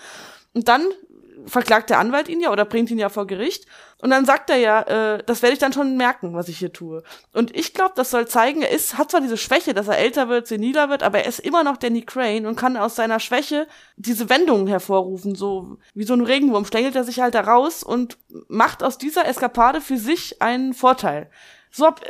[0.55, 0.87] Und dann
[1.47, 3.67] verklagt der Anwalt ihn ja oder bringt ihn ja vor Gericht.
[4.03, 6.73] Und dann sagt er ja, äh, das werde ich dann schon merken, was ich hier
[6.73, 7.03] tue.
[7.33, 10.29] Und ich glaube, das soll zeigen, er ist, hat zwar diese Schwäche, dass er älter
[10.29, 13.67] wird, seniler wird, aber er ist immer noch Danny Crane und kann aus seiner Schwäche
[13.97, 15.35] diese Wendungen hervorrufen.
[15.35, 19.27] So wie so ein Regenwurm schlängelt er sich halt da raus und macht aus dieser
[19.27, 21.31] Eskapade für sich einen Vorteil.
[21.71, 22.09] So hab, äh,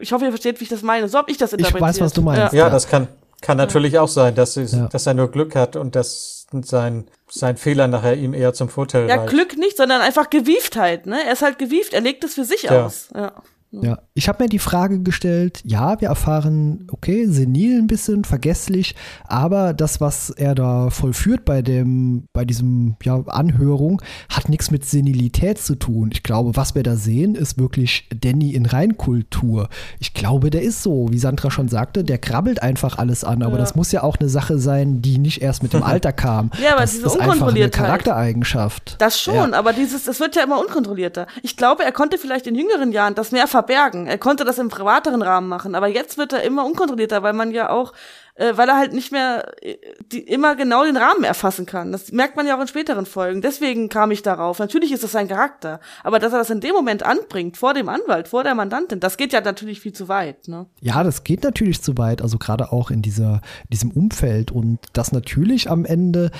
[0.00, 1.08] ich hoffe, ihr versteht, wie ich das meine.
[1.08, 1.80] So hab ich das interpretiert.
[1.80, 2.52] Ich weiß, was du meinst.
[2.52, 3.08] Ja, ja das kann,
[3.40, 4.88] kann natürlich auch sein, dass, sie, ja.
[4.88, 9.08] dass er nur Glück hat und dass sein, sein Fehler nachher ihm eher zum Vorteil
[9.08, 9.30] Ja, reicht.
[9.30, 11.24] Glück nicht, sondern einfach Gewieftheit, ne?
[11.24, 12.84] Er ist halt gewieft, er legt es für sich ja.
[12.84, 13.08] aus.
[13.14, 13.32] Ja.
[13.70, 18.94] Ja, ich habe mir die Frage gestellt, ja, wir erfahren, okay, senil ein bisschen, vergesslich,
[19.26, 24.00] aber das, was er da vollführt bei dem, bei diesem, ja, Anhörung,
[24.30, 26.10] hat nichts mit Senilität zu tun.
[26.12, 29.68] Ich glaube, was wir da sehen, ist wirklich Danny in Reinkultur.
[30.00, 33.56] Ich glaube, der ist so, wie Sandra schon sagte, der krabbelt einfach alles an, aber
[33.56, 33.58] ja.
[33.58, 36.50] das muss ja auch eine Sache sein, die nicht erst mit dem Alter kam.
[36.62, 38.96] ja, aber das diese ist einfach eine Charaktereigenschaft.
[38.98, 39.58] Das schon, ja.
[39.58, 41.26] aber dieses, es wird ja immer unkontrollierter.
[41.42, 44.06] Ich glaube, er konnte vielleicht in jüngeren Jahren das mehr verbergen.
[44.06, 47.50] Er konnte das im privateren Rahmen machen, aber jetzt wird er immer unkontrollierter, weil man
[47.50, 47.92] ja auch,
[48.36, 49.76] äh, weil er halt nicht mehr äh,
[50.12, 51.90] die, immer genau den Rahmen erfassen kann.
[51.90, 53.42] Das merkt man ja auch in späteren Folgen.
[53.42, 54.60] Deswegen kam ich darauf.
[54.60, 57.88] Natürlich ist das sein Charakter, aber dass er das in dem Moment anbringt, vor dem
[57.88, 60.46] Anwalt, vor der Mandantin, das geht ja natürlich viel zu weit.
[60.46, 60.66] Ne?
[60.80, 63.40] Ja, das geht natürlich zu weit, also gerade auch in dieser,
[63.70, 66.30] diesem Umfeld und das natürlich am Ende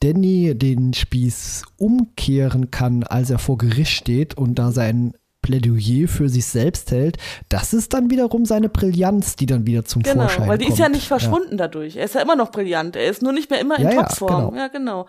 [0.00, 5.14] Danny den Spieß umkehren kann, als er vor Gericht steht und da sein
[5.46, 10.02] Plädoyer für sich selbst hält, das ist dann wiederum seine Brillanz, die dann wieder zum
[10.02, 10.48] genau, Vorschein kommt.
[10.48, 11.56] Weil die ist ja nicht verschwunden ja.
[11.58, 11.96] dadurch.
[11.96, 12.96] Er ist ja immer noch brillant.
[12.96, 14.32] Er ist nur nicht mehr immer in ja, Topform.
[14.32, 14.56] Ja, genau.
[14.56, 15.06] ja, genau.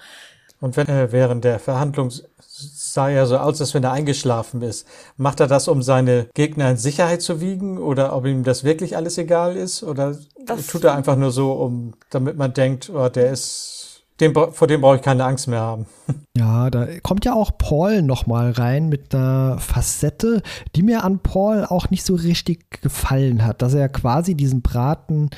[0.59, 2.11] Und wenn er während der Verhandlung
[2.59, 4.87] sah er so aus, als wenn er eingeschlafen ist.
[5.15, 8.95] Macht er das, um seine Gegner in Sicherheit zu wiegen oder ob ihm das wirklich
[8.95, 9.83] alles egal ist?
[9.83, 13.86] Oder das tut er einfach nur so, um, damit man denkt, oh, der ist
[14.19, 15.85] dem, vor dem brauche ich keine Angst mehr haben.
[16.37, 20.43] Ja, da kommt ja auch Paul nochmal rein mit einer Facette,
[20.75, 25.31] die mir an Paul auch nicht so richtig gefallen hat, dass er quasi diesen Braten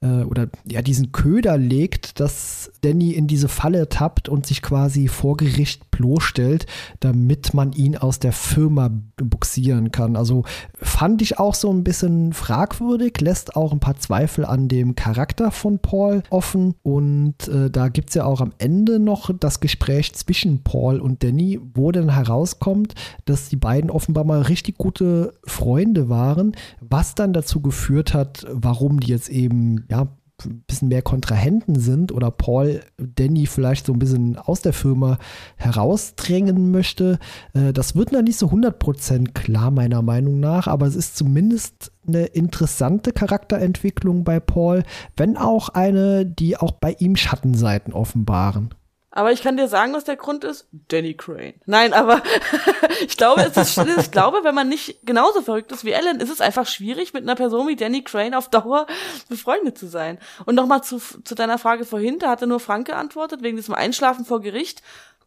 [0.00, 5.08] äh, oder ja diesen Köder legt, dass Danny in diese Falle tappt und sich quasi
[5.08, 6.66] vor Gericht bloßstellt,
[7.00, 10.16] damit man ihn aus der Firma buxieren kann.
[10.16, 14.94] Also fand ich auch so ein bisschen fragwürdig, lässt auch ein paar Zweifel an dem
[14.94, 16.74] Charakter von Paul offen.
[16.82, 21.22] Und äh, da gibt es ja auch am Ende noch das Gespräch zwischen Paul und
[21.22, 27.32] Danny, wo dann herauskommt, dass die beiden offenbar mal richtig gute Freunde waren, was dann
[27.32, 30.08] dazu geführt hat, warum die jetzt eben ja,
[30.44, 35.18] ein bisschen mehr Kontrahenten sind oder Paul Danny vielleicht so ein bisschen aus der Firma
[35.56, 37.18] herausdrängen möchte.
[37.54, 41.92] Äh, das wird noch nicht so 100% klar, meiner Meinung nach, aber es ist zumindest
[42.06, 44.82] eine interessante Charakterentwicklung bei Paul,
[45.16, 48.70] wenn auch eine, die auch bei ihm Schattenseiten offenbaren.
[49.16, 50.66] Aber ich kann dir sagen, was der Grund ist.
[50.88, 51.54] Danny Crane.
[51.64, 52.22] Nein, aber
[53.06, 56.28] ich glaube, es ist, ich glaube, wenn man nicht genauso verrückt ist wie Ellen, ist
[56.28, 58.86] es einfach schwierig, mit einer Person wie Danny Crane auf Dauer
[59.30, 60.18] befreundet zu sein.
[60.44, 64.26] Und nochmal zu, zu deiner Frage vorhin, da hatte nur Frank geantwortet, wegen diesem Einschlafen
[64.26, 64.82] vor Gericht.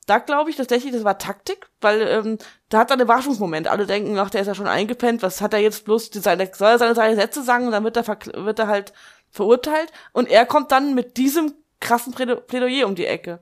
[0.06, 2.38] Da glaube ich tatsächlich, das war Taktik, weil ähm,
[2.70, 3.68] da hat er einen Überraschungsmoment.
[3.68, 6.70] Alle denken, ach, der ist ja schon eingepennt, was hat er jetzt bloß, seine, soll
[6.70, 8.94] er seine drei Sätze sagen und dann wird er, wird er halt
[9.32, 9.92] verurteilt.
[10.14, 13.40] Und er kommt dann mit diesem krassen Plädoyer um die Ecke.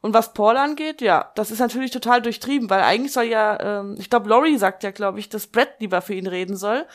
[0.00, 3.96] Und was Paul angeht, ja, das ist natürlich total durchtrieben, weil eigentlich soll ja, ähm,
[3.98, 6.86] ich glaube, Laurie sagt ja, glaube ich, dass Brett lieber für ihn reden soll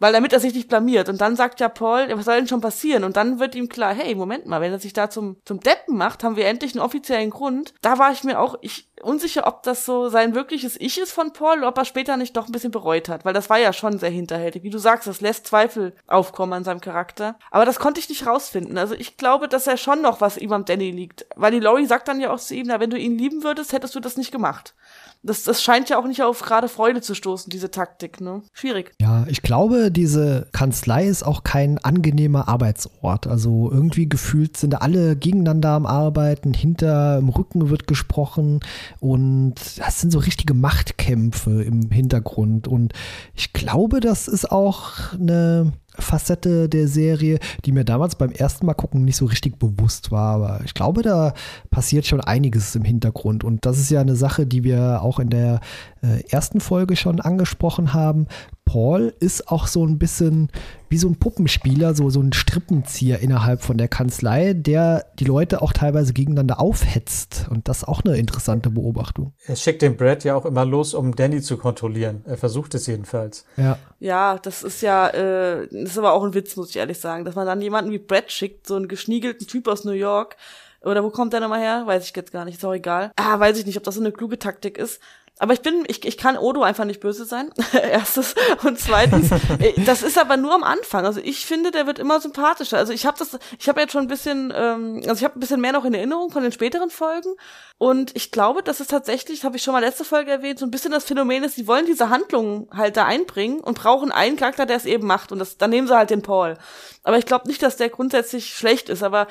[0.00, 1.08] weil damit er sich nicht blamiert.
[1.08, 3.04] Und dann sagt ja Paul, was soll denn schon passieren?
[3.04, 5.96] Und dann wird ihm klar, hey, Moment mal, wenn er sich da zum, zum Deppen
[5.96, 7.74] macht, haben wir endlich einen offiziellen Grund.
[7.82, 11.32] Da war ich mir auch ich, unsicher, ob das so sein wirkliches Ich ist von
[11.32, 13.98] Paul ob er später nicht doch ein bisschen bereut hat, weil das war ja schon
[13.98, 14.62] sehr hinterhältig.
[14.62, 17.38] Wie du sagst, das lässt Zweifel aufkommen an seinem Charakter.
[17.50, 18.78] Aber das konnte ich nicht rausfinden.
[18.78, 21.26] Also ich glaube, dass er schon noch was ihm am Danny liegt.
[21.36, 23.72] Weil die Laurie sagt dann ja auch zu ihm, na, wenn du ihn lieben würdest,
[23.72, 24.74] hättest du das nicht gemacht
[25.22, 28.42] das, das scheint ja auch nicht auf gerade Freude zu stoßen, diese Taktik, ne?
[28.54, 28.92] Schwierig.
[29.00, 33.26] Ja, ich glaube, diese Kanzlei ist auch kein angenehmer Arbeitsort.
[33.26, 38.60] Also irgendwie gefühlt sind alle gegeneinander am Arbeiten, hinter im Rücken wird gesprochen
[38.98, 42.66] und das sind so richtige Machtkämpfe im Hintergrund.
[42.66, 42.94] Und
[43.34, 48.74] ich glaube, das ist auch eine Facette der Serie, die mir damals beim ersten Mal
[48.74, 50.34] gucken nicht so richtig bewusst war.
[50.34, 51.34] Aber ich glaube, da
[51.70, 53.44] passiert schon einiges im Hintergrund.
[53.44, 55.60] Und das ist ja eine Sache, die wir auch in der
[56.02, 58.26] äh, ersten Folge schon angesprochen haben.
[58.64, 60.48] Paul ist auch so ein bisschen
[60.88, 65.60] wie so ein Puppenspieler, so, so ein Strippenzieher innerhalb von der Kanzlei, der die Leute
[65.60, 67.46] auch teilweise gegeneinander aufhetzt.
[67.50, 69.32] Und das ist auch eine interessante Beobachtung.
[69.46, 72.22] Er schickt den Brad ja auch immer los, um Danny zu kontrollieren.
[72.26, 73.44] Er versucht es jedenfalls.
[73.56, 73.76] Ja.
[73.98, 77.24] Ja, das ist ja, äh, das ist aber auch ein Witz, muss ich ehrlich sagen,
[77.24, 80.36] dass man dann jemanden wie Brad schickt, so einen geschniegelten Typ aus New York,
[80.82, 81.82] oder wo kommt der nochmal her?
[81.84, 83.12] Weiß ich jetzt gar nicht, ist auch egal.
[83.16, 85.00] Ah, weiß ich nicht, ob das so eine kluge Taktik ist.
[85.40, 87.50] Aber ich bin, ich, ich kann Odo einfach nicht böse sein.
[87.72, 88.34] Erstes.
[88.62, 91.06] Und zweitens, äh, das ist aber nur am Anfang.
[91.06, 92.76] Also ich finde, der wird immer sympathischer.
[92.76, 95.40] Also ich habe das, ich habe jetzt schon ein bisschen, ähm, also ich habe ein
[95.40, 97.30] bisschen mehr noch in Erinnerung von den späteren Folgen.
[97.78, 100.70] Und ich glaube, dass es tatsächlich, habe ich schon mal letzte Folge erwähnt, so ein
[100.70, 104.66] bisschen das Phänomen ist, sie wollen diese Handlungen halt da einbringen und brauchen einen Charakter,
[104.66, 105.32] der es eben macht.
[105.32, 106.58] Und das, dann nehmen sie halt den Paul.
[107.02, 109.02] Aber ich glaube nicht, dass der grundsätzlich schlecht ist.
[109.02, 109.26] Aber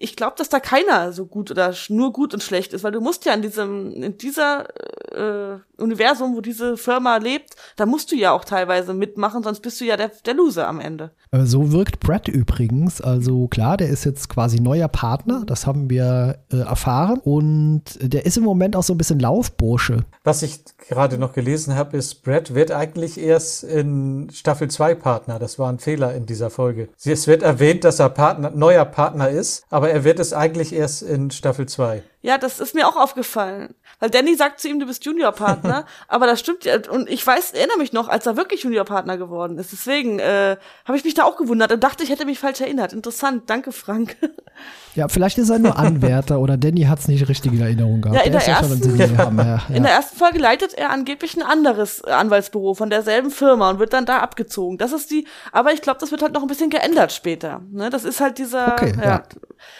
[0.00, 3.00] ich glaube, dass da keiner so gut oder nur gut und schlecht ist, weil du
[3.00, 4.68] musst ja in diesem, in dieser
[5.12, 9.80] äh, Universum, wo diese Firma lebt, da musst du ja auch teilweise mitmachen, sonst bist
[9.80, 11.12] du ja der, der Loser am Ende.
[11.30, 13.00] Äh, so wirkt Brad übrigens.
[13.00, 17.20] Also klar, der ist jetzt quasi neuer Partner, das haben wir äh, erfahren.
[17.22, 20.04] Und der ist im Moment auch so ein bisschen Laufbursche.
[20.24, 25.38] Was ich gerade noch gelesen habe, ist, Brad wird eigentlich erst in Staffel 2 Partner.
[25.38, 26.88] Das war ein Fehler in dieser Folge.
[27.04, 31.02] Es wird erwähnt, dass er Partner, neuer Partner ist, aber er wird es eigentlich erst
[31.02, 32.02] in Staffel 2.
[32.20, 33.74] Ja, das ist mir auch aufgefallen.
[34.00, 36.78] Weil Danny sagt zu ihm, du bist Juniorpartner, aber das stimmt ja.
[36.90, 39.72] Und ich weiß, erinnere mich noch, als er wirklich Juniorpartner geworden ist.
[39.72, 42.92] Deswegen äh, habe ich mich da auch gewundert und dachte, ich hätte mich falsch erinnert.
[42.92, 44.16] Interessant, danke Frank.
[44.94, 48.18] Ja, vielleicht ist er nur Anwärter oder Danny hat es nicht richtig in Erinnerung gehabt.
[48.18, 49.62] Ja, in der, der ersten, ja ja.
[49.72, 53.92] in der ersten Folge leitet er angeblich ein anderes Anwaltsbüro von derselben Firma und wird
[53.92, 54.76] dann da abgezogen.
[54.76, 57.60] Das ist die, aber ich glaube, das wird halt noch ein bisschen geändert später.
[57.70, 57.90] Ne?
[57.90, 59.22] Das ist halt dieser, okay, ja.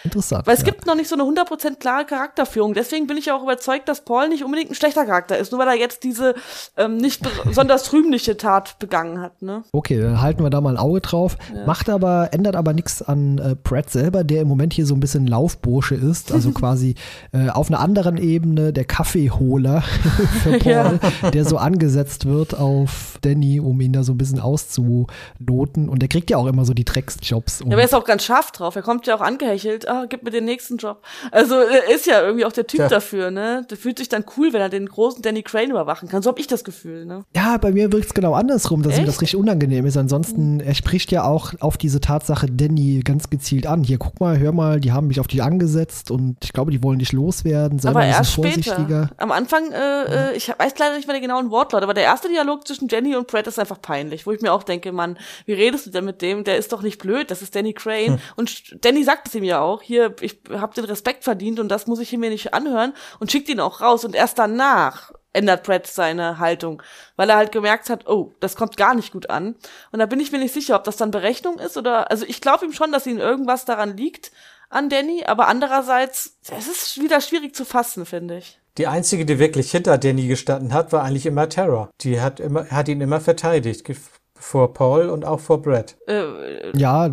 [0.03, 0.45] Interessant.
[0.47, 2.73] Weil es gibt noch nicht so eine 100% klare Charakterführung.
[2.73, 5.67] Deswegen bin ich auch überzeugt, dass Paul nicht unbedingt ein schlechter Charakter ist, nur weil
[5.69, 6.35] er jetzt diese
[6.77, 9.41] ähm, nicht besonders rühmliche Tat begangen hat.
[9.41, 9.63] Ne?
[9.71, 11.37] Okay, dann halten wir da mal ein Auge drauf.
[11.65, 14.99] Macht aber, ändert aber nichts an äh, Pratt selber, der im Moment hier so ein
[14.99, 16.95] bisschen bisschen Laufbursche ist, also quasi
[17.31, 19.81] äh, auf einer anderen Ebene der Kaffeeholer
[20.43, 21.31] für Paul, ja.
[21.31, 25.89] der so angesetzt wird auf Danny, um ihn da so ein bisschen auszuloten.
[25.89, 27.59] Und der kriegt ja auch immer so die Drecksjobs.
[27.59, 28.75] Ja, aber er ist auch ganz scharf drauf.
[28.75, 31.01] Er kommt ja auch angehechelt, ah, gib mir den nächsten Job.
[31.31, 32.87] Also er ist ja irgendwie auch der Typ ja.
[32.87, 33.65] dafür, ne?
[33.69, 36.21] Der fühlt sich dann cool, wenn er den großen Danny Crane überwachen kann.
[36.21, 37.25] So habe ich das Gefühl, ne?
[37.35, 39.01] Ja, bei mir wirkt es genau andersrum, dass Echt?
[39.01, 39.97] ihm das richtig unangenehm ist.
[39.97, 43.83] Ansonsten, er spricht ja auch auf diese Tatsache Danny ganz gezielt an.
[43.83, 46.83] Hier, guck mal, hör mal, die haben mich auf dich angesetzt und ich glaube, die
[46.83, 47.79] wollen dich loswerden.
[47.79, 49.09] Sei aber erst später.
[49.17, 52.29] Am Anfang, äh, äh, ich weiß leider nicht mehr den genauen Wortlaut, aber der erste
[52.29, 55.53] Dialog zwischen Jenny und Brad ist einfach peinlich, wo ich mir auch denke, Mann, wie
[55.53, 56.43] redest du denn mit dem?
[56.43, 58.13] Der ist doch nicht blöd, das ist Danny Crane.
[58.13, 58.19] Hm.
[58.35, 61.87] Und Danny sagt es ihm ja auch, hier, ich habe den Respekt verdient und das
[61.87, 64.05] muss ich mir nicht anhören und schickt ihn auch raus.
[64.05, 66.81] Und erst danach ändert Brad seine Haltung,
[67.15, 69.55] weil er halt gemerkt hat, oh, das kommt gar nicht gut an.
[69.91, 72.41] Und da bin ich mir nicht sicher, ob das dann Berechnung ist oder, also ich
[72.41, 74.31] glaube ihm schon, dass ihm irgendwas daran liegt,
[74.69, 78.59] an Danny, aber andererseits, es ist wieder schwierig zu fassen, finde ich.
[78.77, 81.89] Die einzige, die wirklich hinter Danny gestanden hat, war eigentlich immer Terra.
[82.01, 83.91] Die hat immer, hat ihn immer verteidigt.
[84.35, 85.97] Vor Paul und auch vor Brad.
[86.07, 87.11] Äh, ja,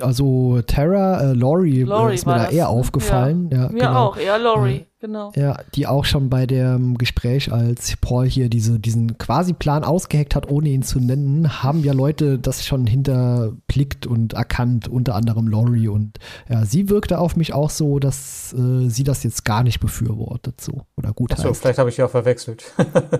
[0.00, 3.48] also Terra, äh, Laurie, Laurie ist mir da eher aufgefallen.
[3.50, 4.08] Ja, ja mir genau.
[4.08, 5.32] auch, eher Laurie genau.
[5.34, 10.34] Ja, die auch schon bei dem Gespräch, als Paul hier diese, diesen quasi Plan ausgeheckt
[10.34, 15.48] hat, ohne ihn zu nennen, haben ja Leute das schon hinterblickt und erkannt, unter anderem
[15.48, 15.88] Laurie.
[15.88, 19.80] Und ja, sie wirkte auf mich auch so, dass äh, sie das jetzt gar nicht
[19.80, 22.64] befürwortet so oder gut Achso, vielleicht habe ich ja auch verwechselt.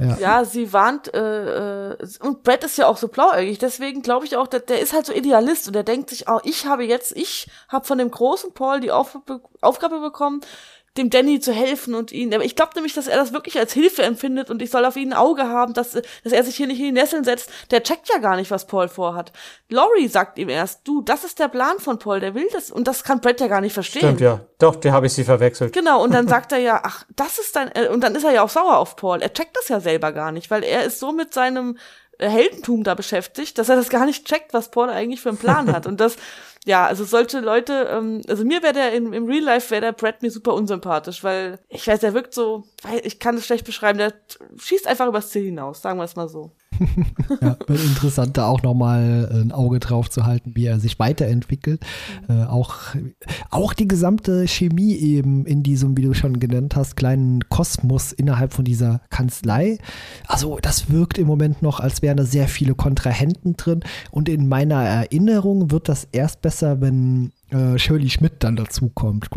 [0.01, 0.17] ja.
[0.21, 0.45] ja.
[0.45, 4.47] sie warnt, äh, äh, und Brett ist ja auch so blauäugig, deswegen glaube ich auch,
[4.47, 7.51] der, der ist halt so Idealist und der denkt sich, oh, ich habe jetzt, ich
[7.69, 9.19] habe von dem großen Paul die Auf
[9.61, 10.41] Aufgabe bekommen,
[10.97, 12.35] dem Danny zu helfen und ihn.
[12.35, 14.97] Aber ich glaube nämlich, dass er das wirklich als Hilfe empfindet und ich soll auf
[14.97, 17.51] ihn ein Auge haben, dass, dass er sich hier nicht in die Nesseln setzt.
[17.71, 19.33] Der checkt ja gar nicht, was Paul vorhat.
[19.71, 22.87] Laurie sagt ihm erst, du, das ist der Plan von Paul, der will das und
[22.87, 24.03] das kann Brett ja gar nicht verstehen.
[24.03, 24.41] Stimmt, ja.
[24.59, 25.73] Doch, der habe ich sie verwechselt.
[25.73, 28.33] Genau, und dann sagt er ja, ach, das ist dein, äh, und dann ist er
[28.33, 29.23] ja auch sauer auf Paul.
[29.23, 31.79] Er checkt das ja selber gar nicht, weil er ist so mit seinem
[32.29, 35.73] Heldentum da beschäftigt, dass er das gar nicht checkt, was Paul eigentlich für einen Plan
[35.73, 35.87] hat.
[35.87, 36.17] Und das,
[36.65, 39.93] ja, also solche Leute, ähm, also mir wäre der im, im Real Life wäre der
[39.93, 42.65] Brad mir super unsympathisch, weil ich weiß, der wirkt so,
[43.03, 44.15] ich kann es schlecht beschreiben, der
[44.59, 46.53] schießt einfach übers Ziel hinaus, sagen wir es mal so.
[47.41, 51.81] Ja, interessant, da auch nochmal ein Auge drauf zu halten, wie er sich weiterentwickelt.
[52.29, 52.35] Mhm.
[52.35, 52.77] Äh, auch,
[53.51, 58.53] auch die gesamte Chemie eben in diesem, wie du schon genannt hast, kleinen Kosmos innerhalb
[58.53, 59.79] von dieser Kanzlei.
[60.27, 63.81] Also das wirkt im Moment noch, als wären da sehr viele Kontrahenten drin.
[64.11, 69.29] Und in meiner Erinnerung wird das erst besser, wenn äh, Shirley Schmidt dann dazukommt.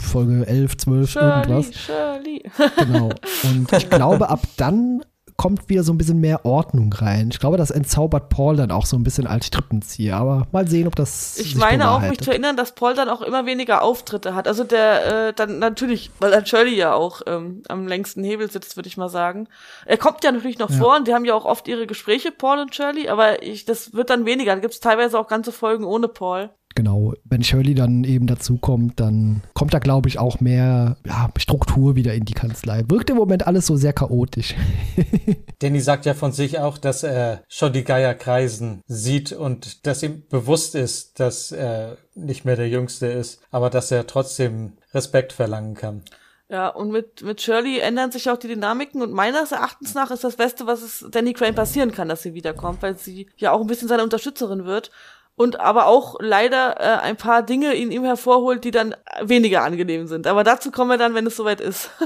[0.00, 1.74] Folge 11, 12, Shirley, irgendwas.
[1.74, 2.42] Shirley.
[2.76, 3.10] genau.
[3.44, 5.02] Und ich glaube, ab dann
[5.36, 7.28] kommt wieder so ein bisschen mehr Ordnung rein.
[7.32, 10.16] Ich glaube, das entzaubert Paul dann auch so ein bisschen als Strippenzieher.
[10.16, 11.38] Aber mal sehen, ob das.
[11.38, 14.46] Ich meine auch, mich zu erinnern, dass Paul dann auch immer weniger Auftritte hat.
[14.46, 18.76] Also der äh, dann natürlich, weil dann Shirley ja auch ähm, am längsten Hebel sitzt,
[18.76, 19.48] würde ich mal sagen.
[19.86, 20.76] Er kommt ja natürlich noch ja.
[20.76, 23.92] vor und die haben ja auch oft ihre Gespräche, Paul und Shirley, aber ich, das
[23.92, 24.54] wird dann weniger.
[24.54, 29.00] Da gibt es teilweise auch ganze Folgen ohne Paul genau, wenn Shirley dann eben dazukommt,
[29.00, 32.84] dann kommt da, glaube ich, auch mehr ja, Struktur wieder in die Kanzlei.
[32.88, 34.54] Wirkt im Moment alles so sehr chaotisch.
[35.60, 40.02] Danny sagt ja von sich auch, dass er schon die Geier kreisen sieht und dass
[40.02, 45.32] ihm bewusst ist, dass er nicht mehr der Jüngste ist, aber dass er trotzdem Respekt
[45.32, 46.02] verlangen kann.
[46.50, 50.24] Ja, und mit, mit Shirley ändern sich auch die Dynamiken und meines Erachtens nach ist
[50.24, 53.62] das Beste, was es Danny Crane passieren kann, dass sie wiederkommt, weil sie ja auch
[53.62, 54.90] ein bisschen seine Unterstützerin wird
[55.36, 60.06] und aber auch leider äh, ein paar Dinge in ihm hervorholt, die dann weniger angenehm
[60.06, 60.26] sind.
[60.26, 61.90] Aber dazu kommen wir dann, wenn es soweit ist.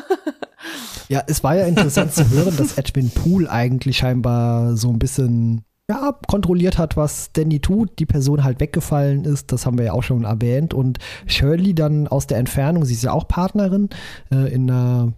[1.09, 5.65] Ja, es war ja interessant zu hören, dass Edwin Poole eigentlich scheinbar so ein bisschen
[5.89, 9.93] ja, kontrolliert hat, was Danny tut, die Person halt weggefallen ist, das haben wir ja
[9.93, 10.75] auch schon erwähnt.
[10.75, 13.89] Und Shirley dann aus der Entfernung, sie ist ja auch Partnerin
[14.31, 15.15] äh, in einer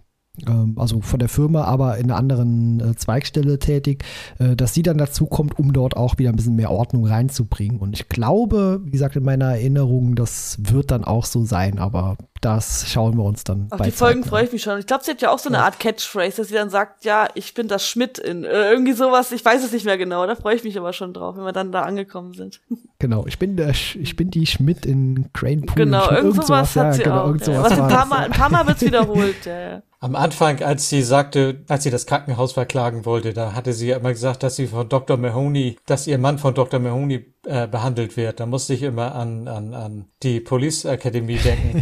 [0.75, 4.05] also von der Firma, aber in einer anderen äh, Zweigstelle tätig,
[4.39, 7.79] äh, dass sie dann dazu kommt, um dort auch wieder ein bisschen mehr Ordnung reinzubringen.
[7.79, 12.17] Und ich glaube, wie gesagt, in meiner Erinnerung, das wird dann auch so sein, aber
[12.41, 14.79] das schauen wir uns dann Auf die Folgen freue ich mich schon.
[14.79, 15.65] Ich glaube, sie hat ja auch so eine ja.
[15.65, 19.31] Art Catchphrase, dass sie dann sagt, ja, ich bin das Schmidt in äh, irgendwie sowas.
[19.31, 20.25] Ich weiß es nicht mehr genau.
[20.25, 22.59] Da freue ich mich aber schon drauf, wenn wir dann da angekommen sind.
[23.01, 25.85] Genau, ich bin der, ich bin die Schmidt in Crane Pool.
[25.85, 27.47] Genau, irgend sowas hat ja, sie genau, auch.
[27.47, 27.63] Ja.
[27.63, 29.43] Was ein paar Mal, ein paar Mal wird's wiederholt.
[29.43, 29.81] Ja.
[30.01, 33.97] Am Anfang, als sie sagte, als sie das Krankenhaus verklagen wollte, da hatte sie ja
[33.97, 35.17] immer gesagt, dass sie von Dr.
[35.17, 36.79] Mahoney, dass ihr Mann von Dr.
[36.79, 38.39] Mahoney äh, behandelt wird.
[38.39, 41.81] Da musste ich immer an, an, an die Police Academy denken.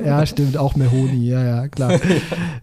[0.04, 1.92] ja, stimmt, auch Mahoney, ja, ja, klar.
[1.92, 2.00] ja.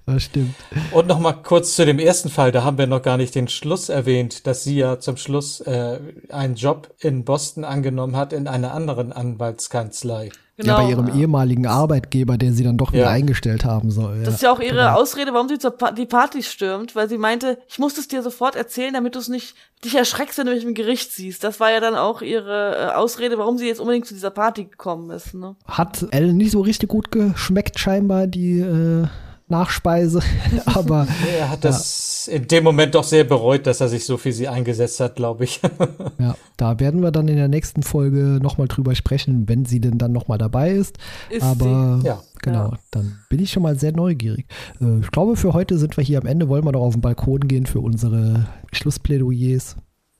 [0.06, 0.56] Das stimmt.
[0.92, 3.48] Und noch mal kurz zu dem ersten Fall, da haben wir noch gar nicht den
[3.48, 8.48] Schluss erwähnt, dass sie ja zum Schluss äh, einen Job in Boston angenommen hat, in
[8.48, 10.32] einer anderen Anwaltskanzlei.
[10.58, 10.78] Genau.
[10.78, 13.10] Ja, bei ihrem ehemaligen Arbeitgeber, der sie dann doch wieder ja.
[13.10, 14.20] eingestellt haben soll.
[14.20, 14.24] Ja.
[14.24, 14.96] Das ist ja auch ihre genau.
[14.96, 18.24] Ausrede, warum sie zur pa die Party stürmt, weil sie meinte, ich muss es dir
[18.24, 21.44] sofort erzählen, damit du es nicht dich erschreckst, wenn du mich im Gericht siehst.
[21.44, 24.64] Das war ja dann auch ihre äh, Ausrede, warum sie jetzt unbedingt zu dieser Party
[24.64, 25.34] gekommen ist.
[25.34, 25.58] Ne?
[25.68, 29.08] Hat Ellen nicht so richtig gut geschmeckt, scheinbar, die äh,
[29.48, 30.22] Nachspeise.
[30.66, 32.34] Aber er hat das ja.
[32.34, 35.44] in dem Moment doch sehr bereut, dass er sich so für sie eingesetzt hat, glaube
[35.44, 35.62] ich.
[36.20, 39.98] ja, da werden wir dann in der nächsten Folge nochmal drüber sprechen, wenn sie denn
[39.98, 40.98] dann nochmal dabei ist.
[41.30, 42.22] ist Aber ja.
[42.42, 42.80] genau, ja.
[42.92, 44.48] dann bin ich schon mal sehr neugierig.
[44.82, 46.50] Äh, ich glaube, für heute sind wir hier am Ende.
[46.50, 49.76] Wollen wir noch auf den Balkon gehen für unsere Schlussplädoyers?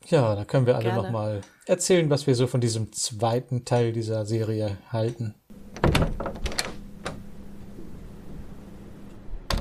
[0.08, 4.26] Ja, da können wir alle nochmal erzählen, was wir so von diesem zweiten Teil dieser
[4.26, 5.34] Serie halten.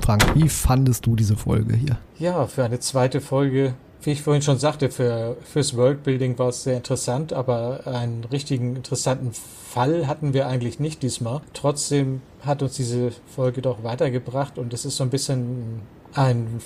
[0.05, 1.97] Frank, wie fandest du diese Folge hier?
[2.19, 6.61] Ja, für eine zweite Folge, wie ich vorhin schon sagte, für, fürs Worldbuilding war es
[6.61, 11.41] sehr interessant, aber einen richtigen interessanten Fall hatten wir eigentlich nicht diesmal.
[11.53, 15.81] Trotzdem hat uns diese Folge doch weitergebracht und es ist so ein bisschen
[16.13, 16.61] ein,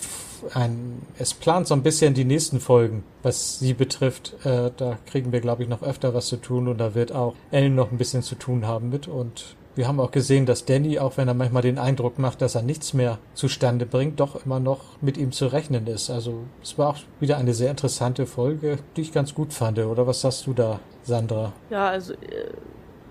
[0.53, 4.35] ein es plant so ein bisschen die nächsten Folgen, was sie betrifft.
[4.45, 7.35] Äh, da kriegen wir, glaube ich, noch öfter was zu tun und da wird auch
[7.51, 10.99] Ellen noch ein bisschen zu tun haben mit und wir haben auch gesehen, dass Danny,
[10.99, 14.59] auch wenn er manchmal den Eindruck macht, dass er nichts mehr zustande bringt, doch immer
[14.59, 16.09] noch mit ihm zu rechnen ist.
[16.09, 19.79] Also es war auch wieder eine sehr interessante Folge, die ich ganz gut fand.
[19.79, 21.53] Oder was sagst du da, Sandra?
[21.69, 22.17] Ja, also äh,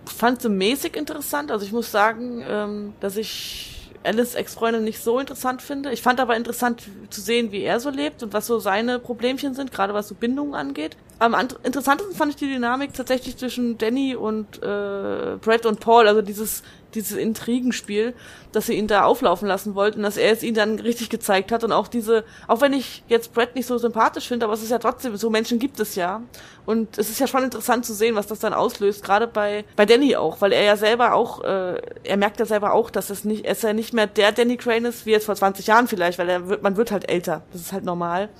[0.05, 1.51] fand sie mäßig interessant.
[1.51, 3.78] Also ich muss sagen, ähm, dass ich
[4.09, 5.93] Alice Ex-Freundin nicht so interessant finde.
[5.93, 9.55] Ich fand aber interessant zu sehen, wie er so lebt und was so seine Problemchen
[9.55, 14.15] sind, gerade was so Bindungen angeht am interessantesten fand ich die Dynamik tatsächlich zwischen Danny
[14.15, 16.63] und äh, Brett und Paul, also dieses
[16.95, 18.15] dieses Intrigenspiel,
[18.53, 21.65] dass sie ihn da auflaufen lassen wollten, dass er es ihnen dann richtig gezeigt hat
[21.65, 24.71] und auch diese, auch wenn ich jetzt Brett nicht so sympathisch finde, aber es ist
[24.71, 26.23] ja trotzdem, so Menschen gibt es ja
[26.67, 29.87] und es ist ja schon interessant zu sehen, was das dann auslöst, gerade bei bei
[29.87, 33.25] Danny auch, weil er ja selber auch, äh, er merkt ja selber auch, dass es
[33.25, 36.19] nicht, es ja nicht mehr der Danny Crane ist, wie jetzt vor 20 Jahren vielleicht,
[36.19, 38.31] weil er wird, man wird halt älter, das ist halt normal.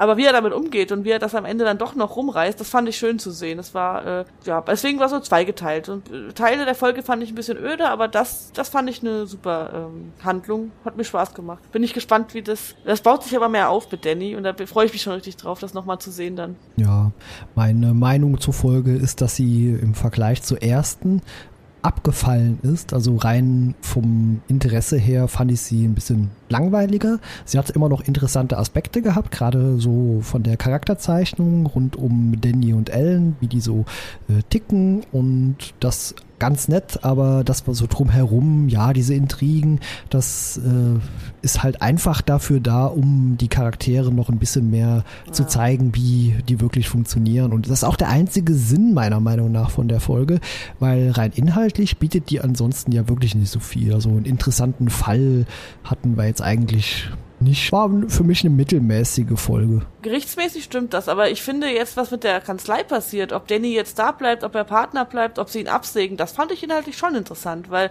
[0.00, 2.58] Aber wie er damit umgeht und wie er das am Ende dann doch noch rumreißt,
[2.58, 3.58] das fand ich schön zu sehen.
[3.58, 5.90] Das war, äh, ja, deswegen war so zweigeteilt.
[5.90, 9.02] Und äh, Teile der Folge fand ich ein bisschen öde, aber das, das fand ich
[9.02, 10.70] eine super ähm, Handlung.
[10.86, 11.70] Hat mir Spaß gemacht.
[11.70, 12.76] Bin ich gespannt, wie das.
[12.86, 15.36] Das baut sich aber mehr auf mit Danny und da freue ich mich schon richtig
[15.36, 16.56] drauf, das nochmal zu sehen dann.
[16.76, 17.12] Ja,
[17.54, 21.20] meine Meinung zur Folge ist, dass sie im Vergleich zur ersten
[21.82, 22.94] abgefallen ist.
[22.94, 27.18] Also rein vom Interesse her fand ich sie ein bisschen langweiliger.
[27.44, 32.72] Sie hat immer noch interessante Aspekte gehabt, gerade so von der Charakterzeichnung rund um Danny
[32.74, 33.84] und Ellen, wie die so
[34.28, 39.78] äh, ticken und das ganz nett, aber das war so drumherum, ja, diese Intrigen,
[40.08, 40.98] das äh,
[41.42, 45.32] ist halt einfach dafür da, um die Charaktere noch ein bisschen mehr ja.
[45.32, 47.52] zu zeigen, wie die wirklich funktionieren.
[47.52, 50.40] Und das ist auch der einzige Sinn meiner Meinung nach von der Folge,
[50.80, 53.92] weil rein inhaltlich bietet die ansonsten ja wirklich nicht so viel.
[53.92, 55.44] Also einen interessanten Fall
[55.84, 57.08] hatten wir jetzt eigentlich
[57.40, 57.72] nicht.
[57.72, 59.82] War für mich eine mittelmäßige Folge.
[60.02, 63.98] Gerichtsmäßig stimmt das, aber ich finde jetzt, was mit der Kanzlei passiert, ob Danny jetzt
[63.98, 67.14] da bleibt, ob er Partner bleibt, ob sie ihn absägen, das fand ich inhaltlich schon
[67.14, 67.90] interessant, weil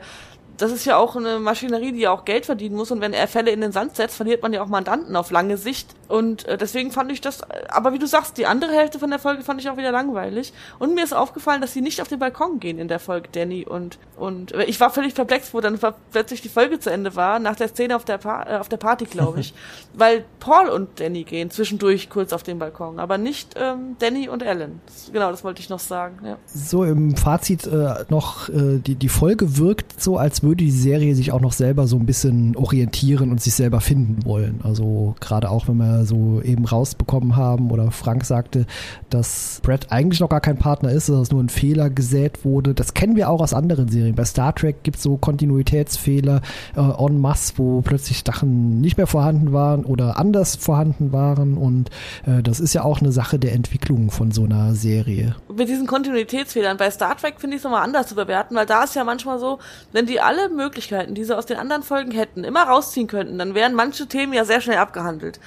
[0.60, 2.92] das ist ja auch eine Maschinerie, die ja auch Geld verdienen muss.
[2.92, 5.58] Und wenn er Fälle in den Sand setzt, verliert man ja auch Mandanten auf lange
[5.58, 5.96] Sicht.
[6.10, 9.20] Und äh, deswegen fand ich das, aber wie du sagst, die andere Hälfte von der
[9.20, 10.54] Folge fand ich auch wieder langweilig.
[10.78, 13.66] Und mir ist aufgefallen, dass sie nicht auf den Balkon gehen in der Folge, Danny.
[13.66, 15.80] Und, und äh, ich war völlig perplex, wo dann
[16.12, 18.78] plötzlich die Folge zu Ende war, nach der Szene auf der, pa äh, auf der
[18.78, 19.54] Party, glaube ich.
[19.94, 24.44] Weil Paul und Danny gehen zwischendurch kurz auf den Balkon, aber nicht ähm, Danny und
[24.44, 24.82] Ellen.
[24.86, 26.20] Das, genau, das wollte ich noch sagen.
[26.26, 26.38] Ja.
[26.46, 30.72] So im Fazit äh, noch, äh, die, die Folge wirkt so, als würde würde die
[30.72, 34.62] Serie sich auch noch selber so ein bisschen orientieren und sich selber finden wollen.
[34.64, 38.66] Also gerade auch, wenn wir so eben rausbekommen haben oder Frank sagte,
[39.12, 42.74] dass Brett eigentlich noch gar kein Partner ist, dass nur ein Fehler gesät wurde.
[42.74, 44.16] Das kennen wir auch aus anderen Serien.
[44.16, 46.42] Bei Star Trek gibt es so Kontinuitätsfehler
[46.76, 51.58] äh, en masse, wo plötzlich Sachen nicht mehr vorhanden waren oder anders vorhanden waren.
[51.58, 51.92] Und
[52.26, 55.36] äh, das ist ja auch eine Sache der Entwicklung von so einer Serie.
[55.56, 58.84] Mit diesen Kontinuitätsfehlern bei Star Trek finde ich es nochmal anders zu bewerten, weil da
[58.84, 59.60] ist ja manchmal so,
[59.92, 63.56] wenn die alle Möglichkeiten, die sie aus den anderen Folgen hätten, immer rausziehen könnten, dann
[63.56, 65.40] wären manche Themen ja sehr schnell abgehandelt.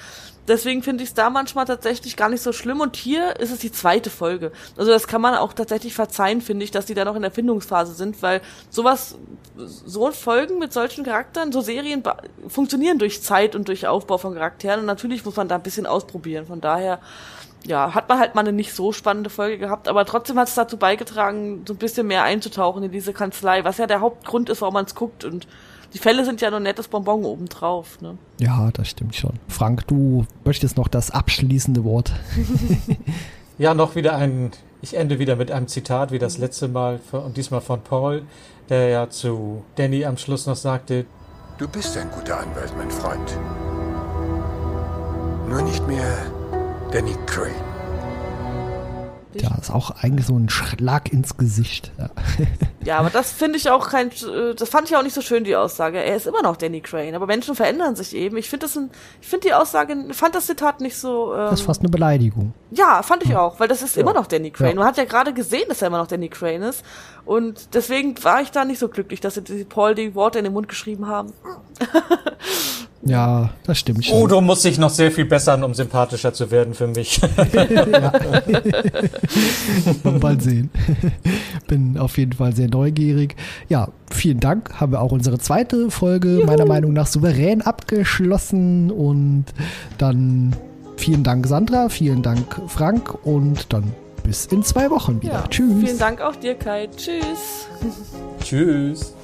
[0.47, 2.81] Deswegen finde ich es da manchmal tatsächlich gar nicht so schlimm.
[2.81, 4.51] Und hier ist es die zweite Folge.
[4.75, 7.31] Also das kann man auch tatsächlich verzeihen, finde ich, dass die da noch in der
[7.31, 9.17] Findungsphase sind, weil sowas,
[9.55, 12.03] so Folgen mit solchen Charakteren, so Serien
[12.47, 14.81] funktionieren durch Zeit und durch Aufbau von Charakteren.
[14.81, 16.45] Und natürlich muss man da ein bisschen ausprobieren.
[16.45, 16.99] Von daher
[17.65, 20.55] ja, hat man halt mal eine nicht so spannende Folge gehabt, aber trotzdem hat es
[20.55, 24.61] dazu beigetragen, so ein bisschen mehr einzutauchen in diese Kanzlei, was ja der Hauptgrund ist,
[24.61, 25.23] warum man es guckt.
[25.23, 25.47] Und
[25.93, 28.01] die Fälle sind ja nur nettes Bonbon obendrauf.
[28.01, 28.17] Ne?
[28.39, 29.33] Ja, das stimmt schon.
[29.47, 32.11] Frank, du möchtest noch das abschließende Wort.
[33.57, 34.51] ja, noch wieder ein,
[34.81, 38.23] ich ende wieder mit einem Zitat wie das letzte Mal und diesmal von Paul,
[38.69, 41.05] der ja zu Danny am Schluss noch sagte,
[41.59, 43.37] Du bist ein guter Anwalt, mein Freund.
[45.47, 46.17] Nur nicht mehr
[46.93, 47.55] Danny Crane.
[49.33, 51.91] Ja, ist auch eigentlich so ein Schlag ins Gesicht.
[51.97, 52.11] Ja,
[52.85, 55.43] ja aber das finde ich auch kein, äh, das fand ich auch nicht so schön,
[55.43, 55.97] die Aussage.
[55.97, 58.37] Er ist immer noch Danny Crane, aber Menschen verändern sich eben.
[58.37, 58.91] Ich finde das ein,
[59.23, 61.33] ich finde die Aussage, fand das Zitat nicht so.
[61.33, 62.53] Ähm, das ist fast eine Beleidigung.
[62.69, 64.03] Ja, fand ich auch, weil das ist ja.
[64.03, 64.69] immer noch Danny Crane.
[64.69, 64.75] Ja.
[64.75, 66.85] Man hat ja gerade gesehen, dass er immer noch Danny Crane ist.
[67.25, 70.53] Und deswegen war ich da nicht so glücklich, dass sie Paul die Worte in den
[70.53, 71.33] Mund geschrieben haben.
[73.05, 74.21] Ja, das stimmt schon.
[74.21, 77.19] Udo muss sich noch sehr viel bessern, um sympathischer zu werden für mich.
[80.03, 80.69] Mal sehen.
[81.67, 83.35] Bin auf jeden Fall sehr neugierig.
[83.67, 84.79] Ja, vielen Dank.
[84.79, 86.45] Haben wir auch unsere zweite Folge Juhu.
[86.45, 88.89] meiner Meinung nach souverän abgeschlossen.
[88.89, 89.45] Und
[89.97, 90.55] dann
[90.95, 91.89] vielen Dank, Sandra.
[91.89, 93.25] Vielen Dank, Frank.
[93.25, 93.91] Und dann
[94.23, 95.33] bis in zwei Wochen wieder.
[95.33, 95.83] Ja, Tschüss.
[95.83, 96.87] Vielen Dank auch dir, Kai.
[96.95, 97.67] Tschüss.
[98.41, 99.13] Tschüss.